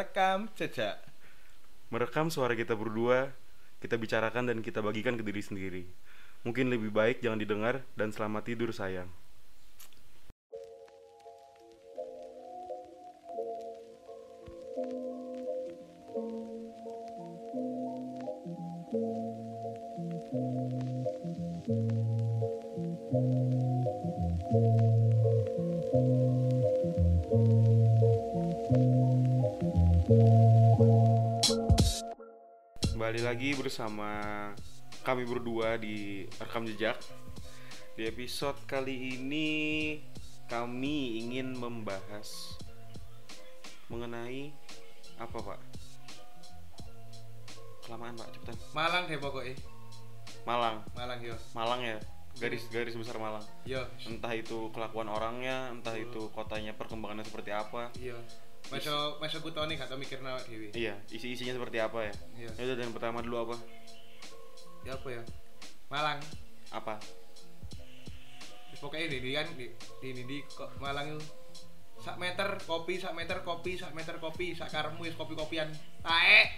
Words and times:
rekam 0.00 0.48
jejak. 0.56 0.96
Merekam 1.92 2.32
suara 2.32 2.56
kita 2.56 2.72
berdua, 2.72 3.28
kita 3.84 4.00
bicarakan 4.00 4.48
dan 4.48 4.58
kita 4.64 4.80
bagikan 4.80 5.20
ke 5.20 5.20
diri 5.20 5.42
sendiri. 5.44 5.84
Mungkin 6.40 6.72
lebih 6.72 6.88
baik 6.88 7.20
jangan 7.20 7.36
didengar 7.36 7.84
dan 8.00 8.08
selamat 8.08 8.48
tidur 8.48 8.72
sayang. 8.72 9.12
Bersama 33.70 34.50
kami 35.06 35.22
berdua 35.22 35.78
di 35.78 36.26
Rekam 36.42 36.66
Jejak. 36.66 36.98
Di 37.94 38.10
episode 38.10 38.58
kali 38.66 39.14
ini 39.14 39.48
kami 40.50 41.22
ingin 41.22 41.54
membahas 41.54 42.58
mengenai 43.86 44.50
apa 45.22 45.38
pak? 45.38 45.60
Kelamaan 47.86 48.18
pak, 48.18 48.34
cepetan. 48.34 48.58
Malang 48.74 49.06
deh 49.06 49.22
pokoknya. 49.22 49.54
Malang, 50.42 50.82
Malang 50.98 51.22
yo. 51.22 51.38
Malang 51.54 51.80
ya, 51.86 52.02
garis 52.42 52.66
garis 52.74 52.98
besar 52.98 53.22
Malang. 53.22 53.46
Yo. 53.62 53.86
Entah 54.02 54.34
itu 54.34 54.74
kelakuan 54.74 55.06
orangnya, 55.06 55.70
entah 55.70 55.94
itu 55.94 56.26
kotanya 56.34 56.74
perkembangannya 56.74 57.22
seperti 57.22 57.54
apa. 57.54 57.94
Iya. 57.94 58.18
Masa 58.70 58.94
masa 59.18 59.42
kutone 59.42 59.74
gak 59.74 59.90
tau 59.90 59.98
mikir 59.98 60.22
awak 60.22 60.46
dhewe. 60.46 60.70
Iya, 60.78 60.94
isi 61.10 61.34
isinya 61.34 61.58
seperti 61.58 61.82
apa 61.82 62.06
ya? 62.06 62.14
Iya. 62.38 62.50
Ya 62.54 62.62
udah 62.70 62.76
dan 62.78 62.90
pertama 62.94 63.18
dulu 63.18 63.50
apa? 63.50 63.56
Ya 64.86 64.94
apa 64.94 65.08
ya? 65.10 65.22
Malang. 65.90 66.22
Apa? 66.70 67.02
Wis 68.70 68.78
Pokoknya 68.78 69.10
ini 69.10 69.34
kan 69.34 69.46
di 69.58 69.66
di, 69.98 70.08
di, 70.14 70.22
di 70.22 70.38
kok 70.46 70.70
Malang 70.78 71.18
itu 71.18 71.20
sak 72.00 72.16
meter 72.16 72.62
kopi, 72.62 72.96
sak 72.96 73.12
meter 73.12 73.42
kopi, 73.42 73.74
sak 73.74 73.92
meter 73.92 74.16
kopi, 74.22 74.54
sak 74.54 74.70
karemu 74.70 75.02
wis 75.02 75.18
kopi-kopian. 75.18 75.68
Taek. 76.06 76.48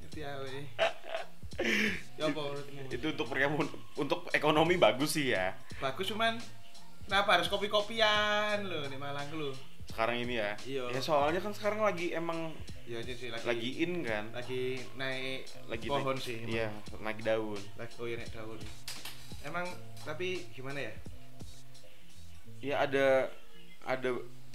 Ngerti 0.00 0.20
ya 0.22 0.32
we. 0.38 0.62
Ya 2.18 2.26
apa 2.26 2.34
menurutmu? 2.34 2.90
Itu 2.90 3.06
untuk 3.14 3.26
perkembangan 3.30 3.70
untuk 3.94 4.26
ekonomi 4.34 4.74
bagus 4.74 5.14
sih 5.14 5.30
ya. 5.30 5.54
Bagus 5.78 6.10
cuman 6.10 6.34
kenapa 7.06 7.38
harus 7.38 7.46
kopi-kopian 7.46 8.66
lho 8.66 8.90
di 8.90 8.98
Malang 8.98 9.30
lho. 9.30 9.54
Sekarang 9.86 10.16
ini 10.16 10.34
ya. 10.36 10.52
Iya. 10.62 10.84
Ya 10.90 11.00
soalnya 11.00 11.38
kan 11.38 11.52
sekarang 11.52 11.80
lagi 11.80 12.10
emang 12.10 12.50
Iya 12.84 13.00
aja 13.00 13.12
sih 13.12 13.28
lagi 13.28 13.46
lagi 13.46 13.70
in 13.80 13.92
kan. 14.00 14.24
lagi 14.30 14.76
naik 14.94 15.48
Lagi 15.66 15.86
pohon 15.88 16.12
naik- 16.12 16.20
sih. 16.20 16.36
emang. 16.38 16.52
Iya, 16.52 16.68
naik 16.98 17.20
daun. 17.22 17.60
Lagi 17.74 17.94
oh 17.96 18.06
iya 18.06 18.16
naik 18.18 18.32
daun. 18.32 18.60
Emang 19.42 19.66
tapi 20.02 20.28
gimana 20.50 20.78
ya? 20.80 20.92
Ya 22.60 22.74
ada 22.80 23.06
ada 23.82 24.10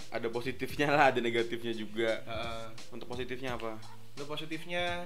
ada 0.10 0.28
positifnya 0.28 0.90
lah, 0.90 1.10
ada 1.10 1.20
negatifnya 1.20 1.74
juga. 1.74 2.22
Heeh. 2.22 2.66
Untuk 2.90 3.06
positifnya 3.06 3.54
apa? 3.56 3.78
Lu 4.16 4.26
positifnya 4.26 5.06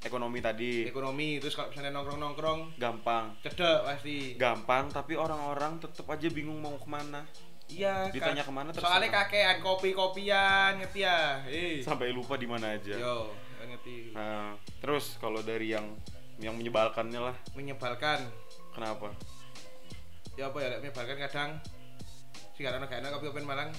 Ekonomi 0.00 0.36
tadi 0.38 0.84
ekonomi 0.84 1.40
terus 1.40 1.56
kalau 1.56 1.72
misalnya 1.72 1.88
nongkrong-nongkrong 1.90 2.76
gampang. 2.76 3.32
cedek 3.40 3.80
pasti. 3.82 4.36
Gampang, 4.36 4.92
tapi 4.92 5.16
orang-orang 5.16 5.80
tetap 5.80 6.04
aja 6.06 6.28
bingung 6.28 6.60
mau 6.60 6.76
ke 6.76 6.84
mana. 6.84 7.24
Iya. 7.66 8.08
Ditanya 8.10 8.40
Kak. 8.40 8.48
ke 8.48 8.52
mana 8.52 8.68
Soalnya 8.70 9.08
terserah. 9.08 9.24
kakean 9.24 9.56
kopi-kopian 9.60 10.70
ngerti 10.78 11.00
ya. 11.00 11.40
Eh. 11.44 11.80
Sampai 11.80 12.10
lupa 12.10 12.34
di 12.34 12.44
mana 12.44 12.72
aja. 12.72 12.94
Yo, 12.94 13.32
ngerti. 13.60 14.12
Nah, 14.12 14.52
terus 14.78 15.16
kalau 15.16 15.40
dari 15.40 15.70
yang 15.70 15.88
yang 16.36 16.52
menyebalkannya 16.52 17.20
lah, 17.22 17.36
Menyebalkan. 17.52 18.20
kenapa? 18.70 19.14
Ya 20.34 20.50
apa 20.50 20.58
ya 20.58 20.76
menyebalkan 20.76 21.14
kadang 21.20 21.50
sih 22.52 22.62
karena 22.62 22.82
gak 22.82 22.98
enak 22.98 23.10
kopi 23.12 23.26
kopian 23.28 23.46
Malang 23.46 23.70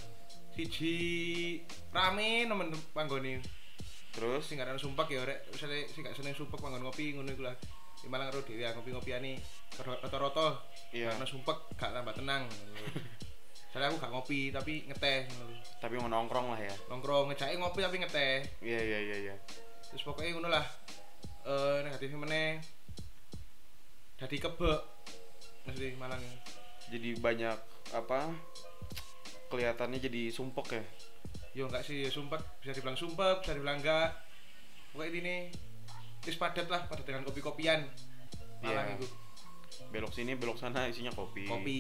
siji 0.51 0.95
rame 1.91 2.43
nemen 2.43 2.71
panggone 2.91 3.43
Terus 4.11 4.39
sing 4.41 4.55
karena 4.55 4.71
sumpek 4.73 5.11
ya 5.11 5.21
rek 5.21 5.43
misalnya 5.49 5.83
sing 5.85 5.99
gak 6.01 6.15
seneng 6.15 6.31
sumpek 6.31 6.55
panggon 6.55 6.79
ngopi 6.79 7.11
ngono 7.11 7.27
iku 7.29 7.43
lah 7.43 7.55
di 7.97 8.07
Malang 8.07 8.31
ro 8.31 8.39
dhewe 8.39 8.63
ngopi-ngopiane 8.63 9.35
rata-rata 9.77 10.63
Iya. 10.89 11.11
karena 11.11 11.25
sumpek 11.25 11.75
gak 11.75 11.91
tambah 11.91 12.15
tenang 12.15 12.47
Soalnya 13.75 13.91
aku 13.91 13.99
gak 13.99 14.07
ngopi 14.09 14.39
tapi 14.49 14.87
ngeteh 14.87 15.27
tapi 15.77 15.99
mau 15.99 16.07
nongkrong 16.07 16.47
lah 16.47 16.57
ya. 16.57 16.71
nongkrong 16.87 17.27
ngejake 17.27 17.59
ngopi 17.59 17.83
tapi 17.83 17.99
ngeteh 17.99 18.35
Iya 18.63 18.79
iya 18.79 18.99
iya 19.03 19.17
iya. 19.21 19.35
terus 19.85 19.99
pokoknya 20.01 20.31
ngono 20.31 20.47
lah 20.47 20.63
eh 21.43 21.83
negatifnya 21.83 22.15
meneh 22.17 22.63
jadi 24.15 24.35
kebek 24.39 24.79
mesti 25.65 25.91
Malang 25.95 26.23
Jadi 26.85 27.17
banyak 27.17 27.57
apa? 27.91 28.31
Kelihatannya 29.45 29.99
jadi 29.99 30.29
sumpek 30.29 30.67
ya. 30.71 30.83
yo 31.53 31.63
enggak 31.65 31.83
sih 31.83 31.99
ya 31.99 32.09
sumpek 32.09 32.39
bisa 32.59 32.71
dibilang 32.71 32.95
sumpek 32.95 33.43
bisa 33.43 33.51
dibilang 33.53 33.79
enggak 33.79 34.15
pokoknya 34.91 35.11
ini 35.17 35.35
wis 36.21 36.35
padat 36.35 36.67
lah 36.67 36.83
padat 36.85 37.03
dengan 37.03 37.23
kopi-kopian 37.23 37.83
Malang 38.61 38.87
Iya. 38.89 38.97
itu 38.97 39.07
Belok 39.85 40.11
sini, 40.11 40.33
belok 40.33 40.55
sana 40.55 40.87
isinya 40.87 41.11
kopi. 41.11 41.43
kopi 41.45 41.79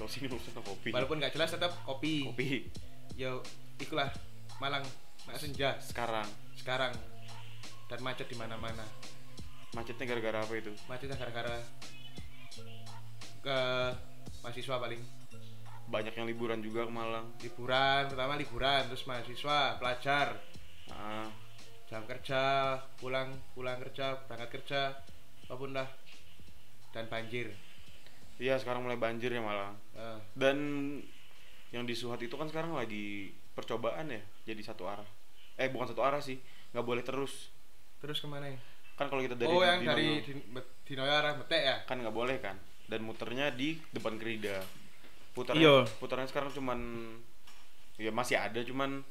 Belok 0.00 0.16
sini, 0.16 0.32
sana 0.32 0.64
kopi. 0.64 0.96
walaupun 0.96 1.20
nggak 1.20 1.36
jelas 1.36 1.52
tetap 1.52 1.76
kopi. 1.84 2.24
Kopi. 2.24 2.72
Yo 3.20 3.44
ikulah 3.76 4.08
Malang 4.56 4.80
nak 5.28 5.36
senja 5.36 5.76
sekarang. 5.76 6.24
sekarang. 6.56 6.96
Dan 7.84 8.00
macet 8.00 8.24
di 8.24 8.32
mana-mana. 8.32 8.80
Macetnya 9.76 10.08
gara-gara 10.08 10.40
apa 10.40 10.56
itu? 10.56 10.72
macetnya 10.88 11.20
gara-gara 11.20 11.60
ke 13.44 13.58
mahasiswa 14.40 14.80
paling. 14.80 15.04
Banyak 15.92 16.16
yang 16.16 16.24
liburan 16.32 16.64
juga 16.64 16.88
ke 16.88 16.92
Malang. 16.96 17.36
liburan 17.44 18.08
pertama 18.08 18.40
liburan 18.40 18.88
terus 18.88 19.04
mahasiswa 19.04 19.76
pelajar. 19.76 20.40
Ah, 20.88 21.28
jam 21.92 22.08
kerja 22.08 22.40
pulang 22.96 23.36
pulang 23.52 23.76
kerja 23.84 24.16
berangkat 24.24 24.64
kerja 24.64 24.96
apa 25.44 25.54
pun 25.60 25.76
lah. 25.76 25.92
Dan 26.88 27.04
banjir 27.12 27.52
iya 28.40 28.56
sekarang 28.56 28.80
mulai 28.80 28.96
banjir 28.96 29.28
ya 29.28 29.38
Malang. 29.38 29.76
Eh, 29.92 30.18
Dan 30.32 30.56
yang 31.70 31.84
di 31.84 31.92
Suhat 31.92 32.18
itu 32.18 32.32
kan 32.32 32.48
sekarang 32.48 32.72
lagi 32.72 33.28
percobaan 33.52 34.08
ya, 34.08 34.18
jadi 34.44 34.58
satu 34.64 34.84
arah. 34.84 35.04
Eh 35.54 35.68
bukan 35.68 35.86
satu 35.86 36.00
arah 36.00 36.18
sih, 36.18 36.40
nggak 36.72 36.82
boleh 36.82 37.00
terus. 37.00 37.52
terus 38.00 38.16
ke 38.16 38.24
mana 38.24 38.48
ya? 38.48 38.56
Kan 38.96 39.06
kalau 39.06 39.20
kita 39.20 39.32
dari 39.34 39.44
oh 39.46 39.60
yang 39.60 39.78
Dinoyo- 39.78 39.92
dari 39.92 40.08
Dinoyo 40.82 41.12
arah 41.14 41.32
Metek 41.34 41.62
ya 41.62 41.76
kan 41.84 41.96
nggak 41.96 42.12
boleh 42.12 42.36
kan 42.36 42.56
dan 42.86 43.00
muternya 43.00 43.48
di 43.50 43.76
depan 43.90 44.16
Kerida 44.16 44.56
Iya. 44.56 44.64
putarnya 45.30 45.72
putarnya 45.96 46.24
sekarang 46.26 46.48
cuman 46.50 46.80
ya 47.94 48.08
masih 48.10 48.34
ada 48.34 48.60
cuman 48.60 49.04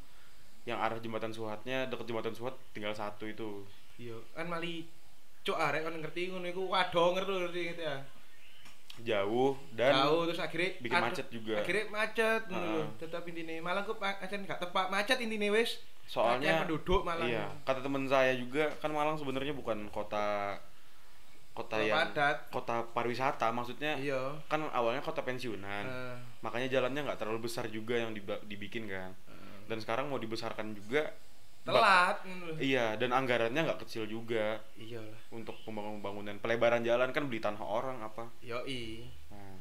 yang 0.63 0.78
arah 0.78 0.97
jembatan 0.97 1.29
Suhatnya 1.29 1.85
deket 1.85 2.06
jembatan 2.06 2.34
Suhat 2.34 2.57
tinggal 2.69 2.91
satu 2.91 3.23
itu 3.23 3.62
iya 3.95 4.18
kan 4.31 4.45
mali 4.45 4.89
cuk 5.41 5.53
arek 5.53 5.81
kan 5.81 5.94
ngerti 5.95 6.29
ngono 6.29 6.45
iku 6.45 6.66
waduh 6.68 7.13
ngerti 7.13 7.29
ngerti 7.31 7.62
gitu 7.69 7.81
ya 7.84 7.97
jauh 9.02 9.56
dan 9.72 9.92
jauh 9.96 10.24
terus 10.28 10.40
akhirnya 10.40 10.72
bikin 10.80 11.00
macet 11.00 11.28
juga. 11.30 11.56
akhirnya 11.60 11.86
macet 11.90 12.42
lho 12.48 12.58
Heeh. 12.58 12.86
tetap 12.98 13.22
intine 13.24 13.60
malah 13.60 13.82
kok 13.82 13.98
pancen 13.98 14.44
gak 14.44 14.60
tepat 14.60 14.88
macet 14.90 15.18
intine 15.20 15.50
wis. 15.50 15.80
Soalnya 16.10 16.66
penduduk 16.66 17.06
malah. 17.06 17.22
iya 17.24 17.46
kata 17.64 17.86
temen 17.86 18.10
saya 18.10 18.34
juga 18.34 18.66
kan 18.82 18.90
Malang 18.90 19.14
sebenarnya 19.16 19.54
bukan 19.54 19.86
kota 19.94 20.57
kota 21.54 21.75
Kota 21.75 21.86
yang 21.86 21.98
padat. 22.10 22.38
kota 22.50 22.75
pariwisata 22.96 23.51
maksudnya 23.51 23.94
iya. 24.00 24.31
kan 24.48 24.63
awalnya 24.72 25.04
kota 25.04 25.22
pensiunan. 25.22 25.84
Eh, 25.86 26.16
makanya 26.40 26.72
jalannya 26.72 27.04
nggak 27.04 27.19
terlalu 27.19 27.45
besar 27.45 27.68
juga 27.68 28.00
yang 28.00 28.16
dibikin 28.48 28.88
kan. 28.88 29.12
Eh, 29.28 29.68
dan 29.68 29.78
sekarang 29.78 30.07
mau 30.07 30.18
dibesarkan 30.18 30.72
juga 30.74 31.12
telat. 31.67 32.17
Iya, 32.57 32.97
dan 32.97 33.11
anggarannya 33.13 33.61
nggak 33.67 33.81
kecil 33.85 34.03
juga 34.09 34.57
iya 34.75 35.00
lah 35.03 35.19
untuk 35.29 35.56
pembangunan 35.63 36.39
pelebaran 36.39 36.81
jalan 36.81 37.11
kan 37.13 37.27
beli 37.29 37.39
tanah 37.44 37.61
orang 37.61 37.97
apa. 38.01 38.31
yoi 38.41 39.06
Nah, 39.29 39.57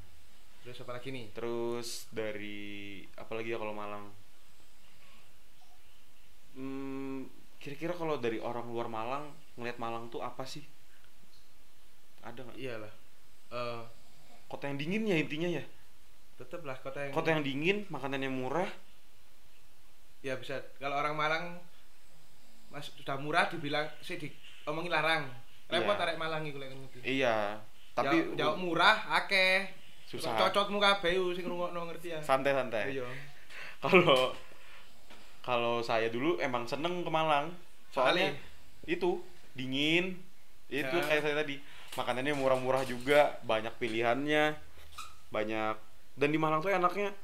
terus 0.64 0.80
apa 0.82 0.96
lagi 0.96 1.08
nih 1.12 1.26
terus 1.36 2.08
dari 2.10 3.02
apalagi 3.16 3.52
ya 3.52 3.58
kalau 3.60 3.74
Malang. 3.76 4.08
Hmm, 6.58 7.30
kira-kira 7.62 7.94
kalau 7.94 8.18
dari 8.18 8.42
orang 8.42 8.66
luar 8.66 8.90
Malang 8.90 9.30
ngelihat 9.54 9.78
Malang 9.78 10.10
tuh 10.10 10.22
apa 10.22 10.42
sih? 10.42 10.64
Ada 12.22 12.42
nggak? 12.42 12.56
iyalah 12.58 12.92
eh 13.54 13.82
Kota 14.48 14.64
yang 14.64 14.80
dingin 14.80 15.04
ya 15.04 15.16
intinya 15.20 15.48
ya. 15.48 15.64
tetep 16.40 16.64
lah 16.64 16.78
kota 16.80 17.04
yang 17.04 17.12
Kota 17.12 17.28
yang 17.36 17.42
dingin, 17.44 17.84
makanannya 17.90 18.30
murah. 18.32 18.70
ya 20.18 20.34
bisa 20.34 20.58
kalau 20.82 20.98
orang 20.98 21.14
Malang 21.14 21.44
mas 22.69 22.88
sudah 22.91 23.17
murah 23.17 23.49
dibilang 23.49 23.88
sih 23.99 24.17
diomongin 24.17 24.91
larang 24.91 25.25
repot 25.67 25.93
Iya. 25.93 26.05
arek 26.05 26.17
Malang 26.17 26.43
iku 26.43 26.56
lek 26.56 26.70
ngerti 26.70 26.99
Iya, 27.03 27.61
tapi 27.93 28.17
jauh, 28.23 28.37
jauh 28.37 28.56
murah 28.56 28.97
akeh 29.15 29.69
Susah. 30.05 30.37
cocotmu 30.38 30.76
kabeh 30.79 31.12
sing 31.32 31.44
ngrungokno 31.44 31.81
ngerti 31.87 32.09
ya 32.11 32.20
santai-santai. 32.20 32.93
iya 32.93 33.05
kalau 33.85 34.32
Kalau 35.41 35.81
saya 35.81 36.12
dulu 36.12 36.37
emang 36.38 36.69
seneng 36.69 37.00
ke 37.00 37.09
Malang. 37.09 37.49
Soalnya 37.88 38.37
itu 38.85 39.17
dingin. 39.56 40.20
Itu 40.69 40.93
Ya. 40.93 41.00
kayak 41.03 41.23
saya 41.25 41.35
tadi. 41.38 41.56
Makanannya 41.97 42.37
murah-murah 42.37 42.85
juga, 42.85 43.41
banyak 43.43 43.73
pilihannya. 43.76 44.53
Banyak 45.31 45.75
dan 46.15 46.29
di 46.29 46.37
Malang 46.37 46.61
tuh 46.61 46.69
enaknya 46.69 47.17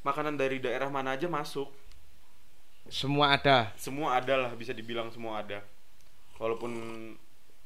makanan 0.00 0.40
dari 0.40 0.58
daerah 0.58 0.88
mana 0.88 1.12
aja 1.12 1.28
masuk. 1.28 1.68
Semua 2.88 3.36
ada. 3.36 3.72
Semua 3.76 4.16
ada 4.16 4.34
lah, 4.34 4.50
bisa 4.56 4.72
dibilang 4.72 5.12
semua 5.12 5.44
ada. 5.44 5.60
Walaupun 6.40 6.72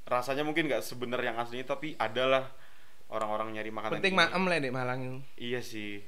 rasanya 0.03 0.43
mungkin 0.43 0.67
nggak 0.67 0.83
sebenar 0.83 1.23
yang 1.23 1.39
aslinya 1.39 1.79
tapi 1.79 1.95
ada 1.95 2.27
lah 2.27 2.45
orang-orang 3.07 3.55
nyari 3.55 3.71
makanan 3.71 4.03
Penting 4.03 4.19
maem 4.19 4.43
lah 4.51 4.59
di 4.59 4.71
Malang 4.75 4.99
itu. 5.01 5.19
Iya 5.39 5.61
sih. 5.63 6.03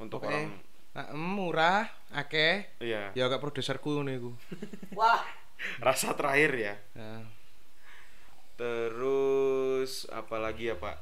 Untuk 0.00 0.24
Oke. 0.24 0.32
orang 0.32 0.48
Maem 0.96 1.20
murah, 1.20 1.86
akeh. 2.10 2.64
iya. 2.80 3.12
Ya 3.12 3.28
gak 3.30 3.44
produserku 3.44 4.00
ngono 4.00 4.10
iku. 4.10 4.30
Wah, 4.98 5.22
Rasa 5.78 6.14
terakhir 6.16 6.50
ya. 6.56 6.74
Nah, 6.96 7.22
Terus 8.58 10.10
apa 10.10 10.42
lagi 10.42 10.66
ya, 10.66 10.74
Pak? 10.74 10.96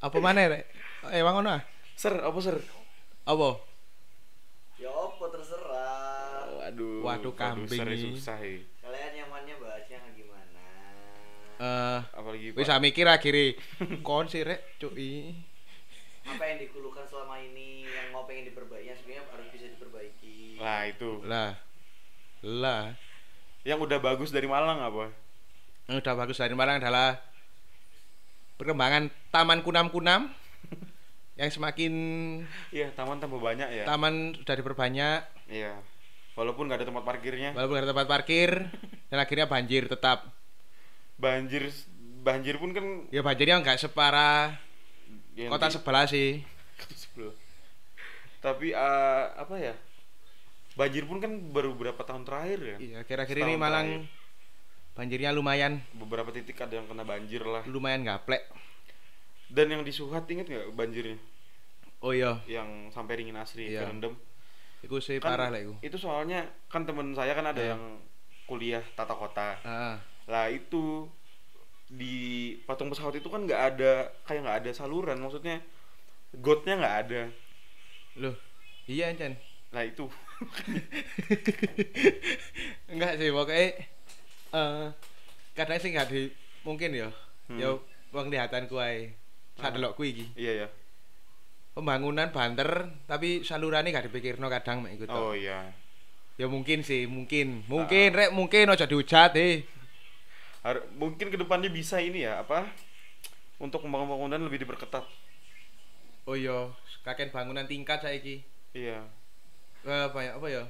apa 0.00 0.18
mana 0.18 0.50
rek? 0.50 0.66
Eh, 1.14 1.22
wang 1.22 1.38
ngono 1.38 1.54
ah? 1.58 1.62
Ser, 1.94 2.18
apa 2.18 2.38
ser? 2.42 2.58
Apa? 3.28 3.62
ya 4.80 4.88
apa 4.88 5.24
terserah. 6.72 7.04
Waduh. 7.04 7.32
Kambing 7.32 7.80
nih. 7.80 7.98
susah 8.12 8.38
ya. 8.38 8.58
Kalian 8.80 9.10
nyamannya 9.16 9.54
bahasnya 9.56 9.98
gimana? 10.12 10.62
Eh, 11.56 11.98
Apalagi 12.12 12.46
wis 12.52 12.66
Pak? 12.66 12.78
mikir 12.80 13.06
akhirnya 13.06 13.58
kon 14.00 14.26
sih 14.26 14.40
rek, 14.40 14.60
cuy. 14.78 15.34
Apa 16.22 16.42
yang 16.44 16.58
dikeluhkan 16.58 17.04
selama 17.04 17.36
ini 17.36 17.84
yang 17.84 18.10
mau 18.10 18.24
pengen 18.24 18.48
diperbaiki 18.48 18.86
yang 18.86 18.96
sebenarnya 18.96 19.24
harus 19.28 19.48
bisa 19.50 19.66
diperbaiki. 19.68 20.36
Lah 20.56 20.80
itu. 20.84 21.10
Lah. 21.22 21.50
Lah. 22.40 22.84
Yang 23.60 23.78
udah 23.82 23.98
bagus 23.98 24.30
dari 24.30 24.46
Malang 24.46 24.78
apa? 24.78 25.12
Yang 25.84 25.96
udah 26.00 26.14
bagus 26.16 26.36
dari 26.36 26.54
Malang 26.54 26.78
adalah 26.78 27.20
perkembangan 28.56 29.08
taman 29.30 29.60
kunam-kunam 29.60 30.28
yang 31.40 31.48
semakin 31.48 31.92
Iya, 32.68 32.92
taman 32.92 33.16
tambah 33.16 33.36
banyak 33.36 33.68
ya. 33.70 33.84
taman 33.84 34.36
sudah 34.36 34.54
diperbanyak 34.54 35.20
Iya. 35.46 35.80
Walaupun 36.32 36.64
nggak 36.64 36.78
ada 36.78 36.88
tempat 36.88 37.04
parkirnya. 37.04 37.50
walaupun 37.52 37.76
ada 37.76 37.88
tempat 37.88 38.06
parkir 38.06 38.50
dan 39.10 39.18
akhirnya 39.18 39.44
banjir 39.44 39.86
tetap 39.86 40.24
Banjir 41.16 41.68
banjir 42.20 42.56
pun 42.56 42.70
kan 42.70 42.84
ya 43.08 43.20
banjirnya 43.20 43.58
nggak 43.58 43.76
separah 43.78 44.56
yang 45.32 45.48
kota 45.48 45.66
di- 45.66 45.74
sebelah 45.74 46.04
sih 46.06 46.30
kota 46.80 46.94
sebelah. 46.94 47.34
Tapi 48.40 48.66
eh, 48.70 49.24
apa 49.34 49.54
ya? 49.56 49.74
Banjir 50.72 51.04
pun 51.04 51.18
kan 51.18 51.28
baru 51.50 51.72
beberapa 51.72 52.00
tahun 52.00 52.24
terakhir 52.24 52.58
ya. 52.58 52.76
iya 52.78 52.98
kira-kira 53.02 53.42
ini 53.42 53.54
Malang 53.54 53.88
terakhir. 54.00 54.18
banjirnya 54.92 55.30
lumayan 55.30 55.72
Beberapa 55.92 56.30
titik 56.30 56.56
ada 56.56 56.72
yang 56.72 56.86
kena 56.86 57.02
banjir 57.02 57.42
lah. 57.42 57.66
lumayan 57.66 58.00
gaplek 58.00 58.48
Dan 59.46 59.66
yang 59.68 59.82
di 59.82 59.90
Suhat 59.90 60.24
inget 60.26 60.46
nggak 60.46 60.72
banjirnya? 60.72 61.18
oh 62.00 62.12
iya 62.12 62.38
Yang 62.46 62.68
sampai 62.90 63.12
ringin 63.14 63.36
asri 63.36 63.68
Iya. 63.68 63.84
kerendam. 63.84 64.14
Itu 64.80 64.94
sih 64.98 65.16
Kan 65.16 65.30
parah 65.30 65.48
lah 65.48 65.58
itu 65.58 65.72
Itu 65.80 65.96
soalnya 65.96 66.44
kan 66.66 66.82
temen 66.82 67.12
saya 67.12 67.32
kan 67.32 67.44
ada 67.44 67.58
Ah. 67.58 67.66
yang 67.72 67.80
kuliah 68.44 68.80
tata 68.92 69.12
kota. 69.12 69.54
ah. 69.60 69.94
Lah 70.26 70.46
itu 70.46 71.06
di 71.86 72.50
patung 72.64 72.86
pesawat 72.86 73.14
itu 73.14 73.26
kan 73.26 73.42
nggak 73.42 73.60
ada 73.74 74.06
kayak 74.22 74.40
nggak 74.42 74.56
ada 74.60 74.70
saluran 74.72 75.16
maksudnya 75.16 75.58
gotnya 76.34 76.76
nggak 76.76 76.96
ada. 77.00 77.20
Loh 78.16 78.34
iya 78.84 79.10
Chan. 79.12 79.34
Nah 79.70 79.82
itu. 79.82 80.06
Enggak 82.88 83.16
sih 83.16 83.28
pokoknya 83.30 83.66
eh 84.50 84.86
kadang 85.52 85.78
sih 85.78 85.90
nggak 85.90 86.08
di 86.08 86.20
mungkin 86.62 86.90
ya. 86.92 87.08
Hmm. 87.46 87.58
ya 87.58 87.68
wong 88.10 88.26
lihatan 88.28 88.66
kuai 88.66 89.12
Ah. 89.54 89.60
sak 89.60 89.76
delok 89.76 89.92
kuwi 89.92 90.08
iki. 90.10 90.24
Iya 90.34 90.64
ya 90.64 90.66
pembangunan 91.70 92.28
banter 92.34 92.90
tapi 93.06 93.46
salurannya 93.46 93.94
gak 93.94 94.10
dipikirno 94.10 94.50
kadang 94.50 94.82
mek 94.82 94.98
iku 94.98 95.06
tok. 95.06 95.16
oh 95.16 95.34
iya. 95.34 95.70
Ya 96.40 96.48
mungkin 96.48 96.80
sih 96.80 97.04
mungkin. 97.04 97.62
Ah. 97.64 97.68
mungkin 97.68 98.08
rek 98.16 98.30
mungkin 98.32 98.72
aja 98.72 98.88
dihujat 98.88 99.36
eh. 99.36 99.62
Har- 100.64 100.88
mungkin 100.96 101.28
ke 101.32 101.36
depannya 101.36 101.68
bisa 101.72 102.00
ini 102.00 102.24
ya 102.24 102.42
apa? 102.42 102.68
Untuk 103.60 103.84
pembangunan 103.84 104.40
lebih 104.40 104.64
diperketat. 104.64 105.04
Oh 106.24 106.36
iya 106.36 106.72
kakek 107.04 107.32
bangunan 107.32 107.64
tingkat 107.64 108.00
saiki. 108.04 108.44
Iya. 108.76 109.04
Eh, 109.84 110.02
apa 110.08 110.18
ya 110.20 110.32
apa 110.36 110.46
ya? 110.48 110.64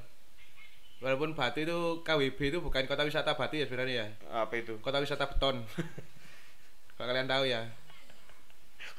Walaupun 1.00 1.32
Batu 1.32 1.64
itu 1.64 2.04
KWB 2.04 2.38
itu 2.52 2.58
bukan 2.60 2.84
kota 2.84 3.08
wisata 3.08 3.32
Batu 3.34 3.56
ya 3.56 3.64
sebenarnya 3.64 3.96
ya? 4.04 4.06
Apa 4.44 4.60
itu? 4.60 4.76
Kota 4.84 5.00
wisata 5.00 5.26
beton. 5.26 5.64
Kalau 7.00 7.08
kalian 7.08 7.30
tahu 7.30 7.48
ya. 7.48 7.66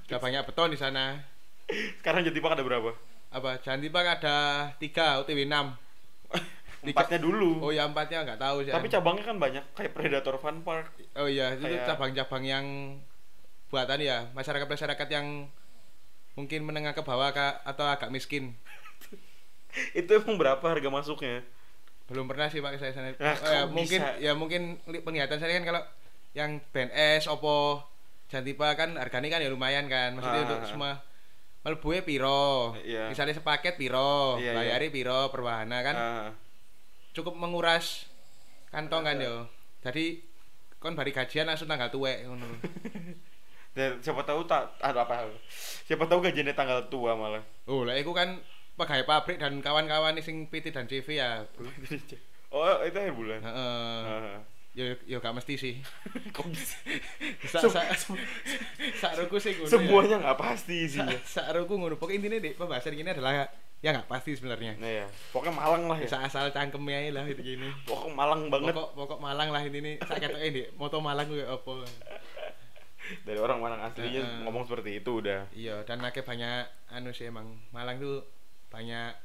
Ada 0.09 0.17
banyak 0.19 0.43
beton 0.49 0.73
di 0.73 0.79
sana 0.81 1.30
sekarang 1.97 2.21
Jatipak 2.21 2.53
ada 2.53 2.63
berapa? 2.63 2.91
Apa? 3.31 3.59
Jantipak 3.59 4.19
ada 4.19 4.37
tiga 4.75 5.21
UTW 5.21 5.45
6 5.45 5.51
empatnya 6.87 7.19
dulu. 7.19 7.61
Oh 7.61 7.71
ya 7.71 7.85
empatnya 7.85 8.25
nggak 8.25 8.39
tahu 8.39 8.65
sih. 8.65 8.73
Tapi 8.73 8.87
cabangnya 8.87 9.23
kan 9.23 9.37
banyak 9.37 9.63
kayak 9.71 9.91
Predator 9.93 10.35
Fun 10.35 10.61
Park. 10.61 10.91
Oh 11.13 11.25
iya 11.25 11.53
itu 11.53 11.63
kayak- 11.63 11.87
cabang-cabang 11.87 12.43
yang 12.43 12.65
buatan 13.69 13.99
ya 13.99 14.27
masyarakat 14.31 14.67
masyarakat 14.67 15.07
yang 15.09 15.47
mungkin 16.31 16.63
menengah 16.63 16.91
ke 16.91 17.03
bawah 17.03 17.31
Kak, 17.31 17.63
atau 17.63 17.85
agak 17.85 18.07
miskin. 18.09 18.55
Itu 19.93 20.11
emang 20.13 20.35
berapa 20.35 20.59
harga 20.61 20.89
masuknya? 20.89 21.43
Belum 22.07 22.27
pernah 22.27 22.51
sih 22.51 22.59
pak 22.59 22.75
saya 22.75 22.91
sana. 22.91 23.15
Nah, 23.15 23.35
Oh, 23.37 23.47
ya, 23.47 23.61
kok 23.61 23.71
mungkin 23.71 23.99
bisa? 23.99 24.19
ya 24.19 24.31
mungkin 24.35 24.61
li- 24.85 24.99
penglihatan 24.99 25.39
saya 25.39 25.55
kan 25.55 25.63
kalau 25.63 25.81
yang 26.33 26.59
BNS 26.71 27.27
Oppo 27.27 27.83
Jantipa 28.27 28.75
kan 28.75 28.95
harganya 28.95 29.27
kan 29.29 29.39
ya 29.39 29.47
lumayan 29.47 29.87
kan. 29.87 30.11
Ah, 30.11 30.15
maksudnya 30.17 30.41
untuk 30.45 30.55
ah, 30.55 30.63
ah. 30.63 30.67
semua 30.67 30.91
melbuwe 31.61 32.01
piro? 32.01 32.73
Iya. 32.81 33.09
misalnya 33.13 33.37
sepaket 33.37 33.77
piro? 33.77 34.37
Iya, 34.41 34.51
iya. 34.51 34.57
bayari 34.57 34.87
piro 34.89 35.29
perwahana 35.29 35.85
kan? 35.85 35.95
Ah, 35.95 36.29
cukup 37.13 37.37
menguras 37.37 38.09
kantong 38.71 39.03
kan 39.03 39.19
yo? 39.19 39.45
jadi 39.81 40.23
kon 40.81 40.97
bari 40.97 41.13
gajian 41.13 41.45
langsung 41.45 41.69
tanggal 41.69 41.93
tuwek 41.93 42.25
ngono. 42.25 42.45
Dan 43.77 44.03
siapa 44.03 44.27
tahu 44.27 44.43
tak 44.43 44.67
ada 44.83 45.07
apa? 45.07 45.31
Siapa 45.87 46.03
tahu 46.03 46.19
gajiannya 46.19 46.51
tanggal 46.51 46.91
tua 46.91 47.15
malah. 47.15 47.39
Oh 47.71 47.87
lah 47.87 47.95
iku 47.95 48.11
kan 48.11 48.43
pegawai 48.75 49.07
pabrik 49.07 49.39
dan 49.39 49.63
kawan-kawan 49.63 50.19
sing 50.19 50.49
PT 50.51 50.75
dan 50.75 50.89
CV 50.89 51.21
ya. 51.21 51.45
Oh 52.51 52.67
itu 52.83 52.99
akhir 52.99 53.15
bulan? 53.15 53.39
Heeh. 53.39 53.95
Ah. 54.03 54.39
Yo 54.71 54.95
yo 55.03 55.17
gak 55.19 55.35
mesti 55.35 55.53
sih. 55.59 55.75
Kok 56.35 56.47
bisa? 56.47 56.77
sak 59.01 59.11
ruku 59.19 59.37
sih 59.37 59.51
ngono 59.59 59.67
ya. 59.67 59.71
semuanya 59.75 60.15
nggak 60.23 60.39
pasti 60.39 60.87
isinya 60.87 61.17
sak 61.27 61.51
ruku 61.55 61.75
ngono. 61.75 61.99
Pokoknya 61.99 62.17
intinya 62.23 62.37
deh 62.39 62.53
pembahasan 62.55 62.95
ini 62.95 63.11
adalah 63.11 63.51
ya 63.81 63.89
nggak 63.91 64.07
pasti 64.07 64.37
sebenarnya. 64.37 64.79
Nah 64.79 64.91
ya 65.03 65.05
pokoknya 65.35 65.53
Malang 65.57 65.83
lah 65.91 65.97
ya. 65.99 66.07
Bisa 66.07 66.17
asal 66.23 66.53
cangkemnya 66.55 67.11
lah 67.11 67.25
itu 67.27 67.41
gini. 67.43 67.67
Pokoknya 67.83 68.15
Malang 68.15 68.41
banget. 68.47 68.73
Pokok 68.77 68.89
pokok 68.95 69.19
Malang 69.19 69.49
lah 69.51 69.61
ini 69.65 69.79
nih. 69.83 69.95
Sak 70.05 70.23
ketoke 70.23 70.47
deh 70.53 70.67
moto 70.79 70.97
Malang 71.03 71.27
gue 71.27 71.43
apa? 71.43 71.73
Dari 73.27 73.39
orang 73.41 73.59
Malang 73.59 73.81
aslinya 73.83 74.23
Heeh. 74.23 74.41
ngomong 74.47 74.63
seperti 74.69 75.03
itu 75.03 75.19
udah. 75.19 75.51
Iya 75.51 75.83
dan 75.83 75.99
akeh 76.05 76.23
banyak 76.23 76.63
anu 76.93 77.11
sih 77.11 77.27
emang. 77.27 77.59
Malang 77.75 77.99
tuh 77.99 78.23
banyak 78.71 79.17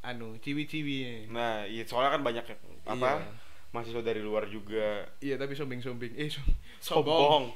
anu 0.00 0.40
ciwi-ciwi. 0.42 1.30
Nah 1.30 1.68
iya 1.68 1.86
soalnya 1.86 2.18
kan 2.18 2.22
banyak 2.26 2.44
apa? 2.88 3.10
Iya. 3.22 3.49
Mahasiswa 3.70 4.00
dari 4.00 4.18
luar 4.18 4.46
juga. 4.46 5.06
Iya 5.18 5.36
tapi 5.36 5.54
sombing-sombing 5.54 6.14
eh 6.14 6.26
som 6.26 6.42
sombong. 6.78 7.54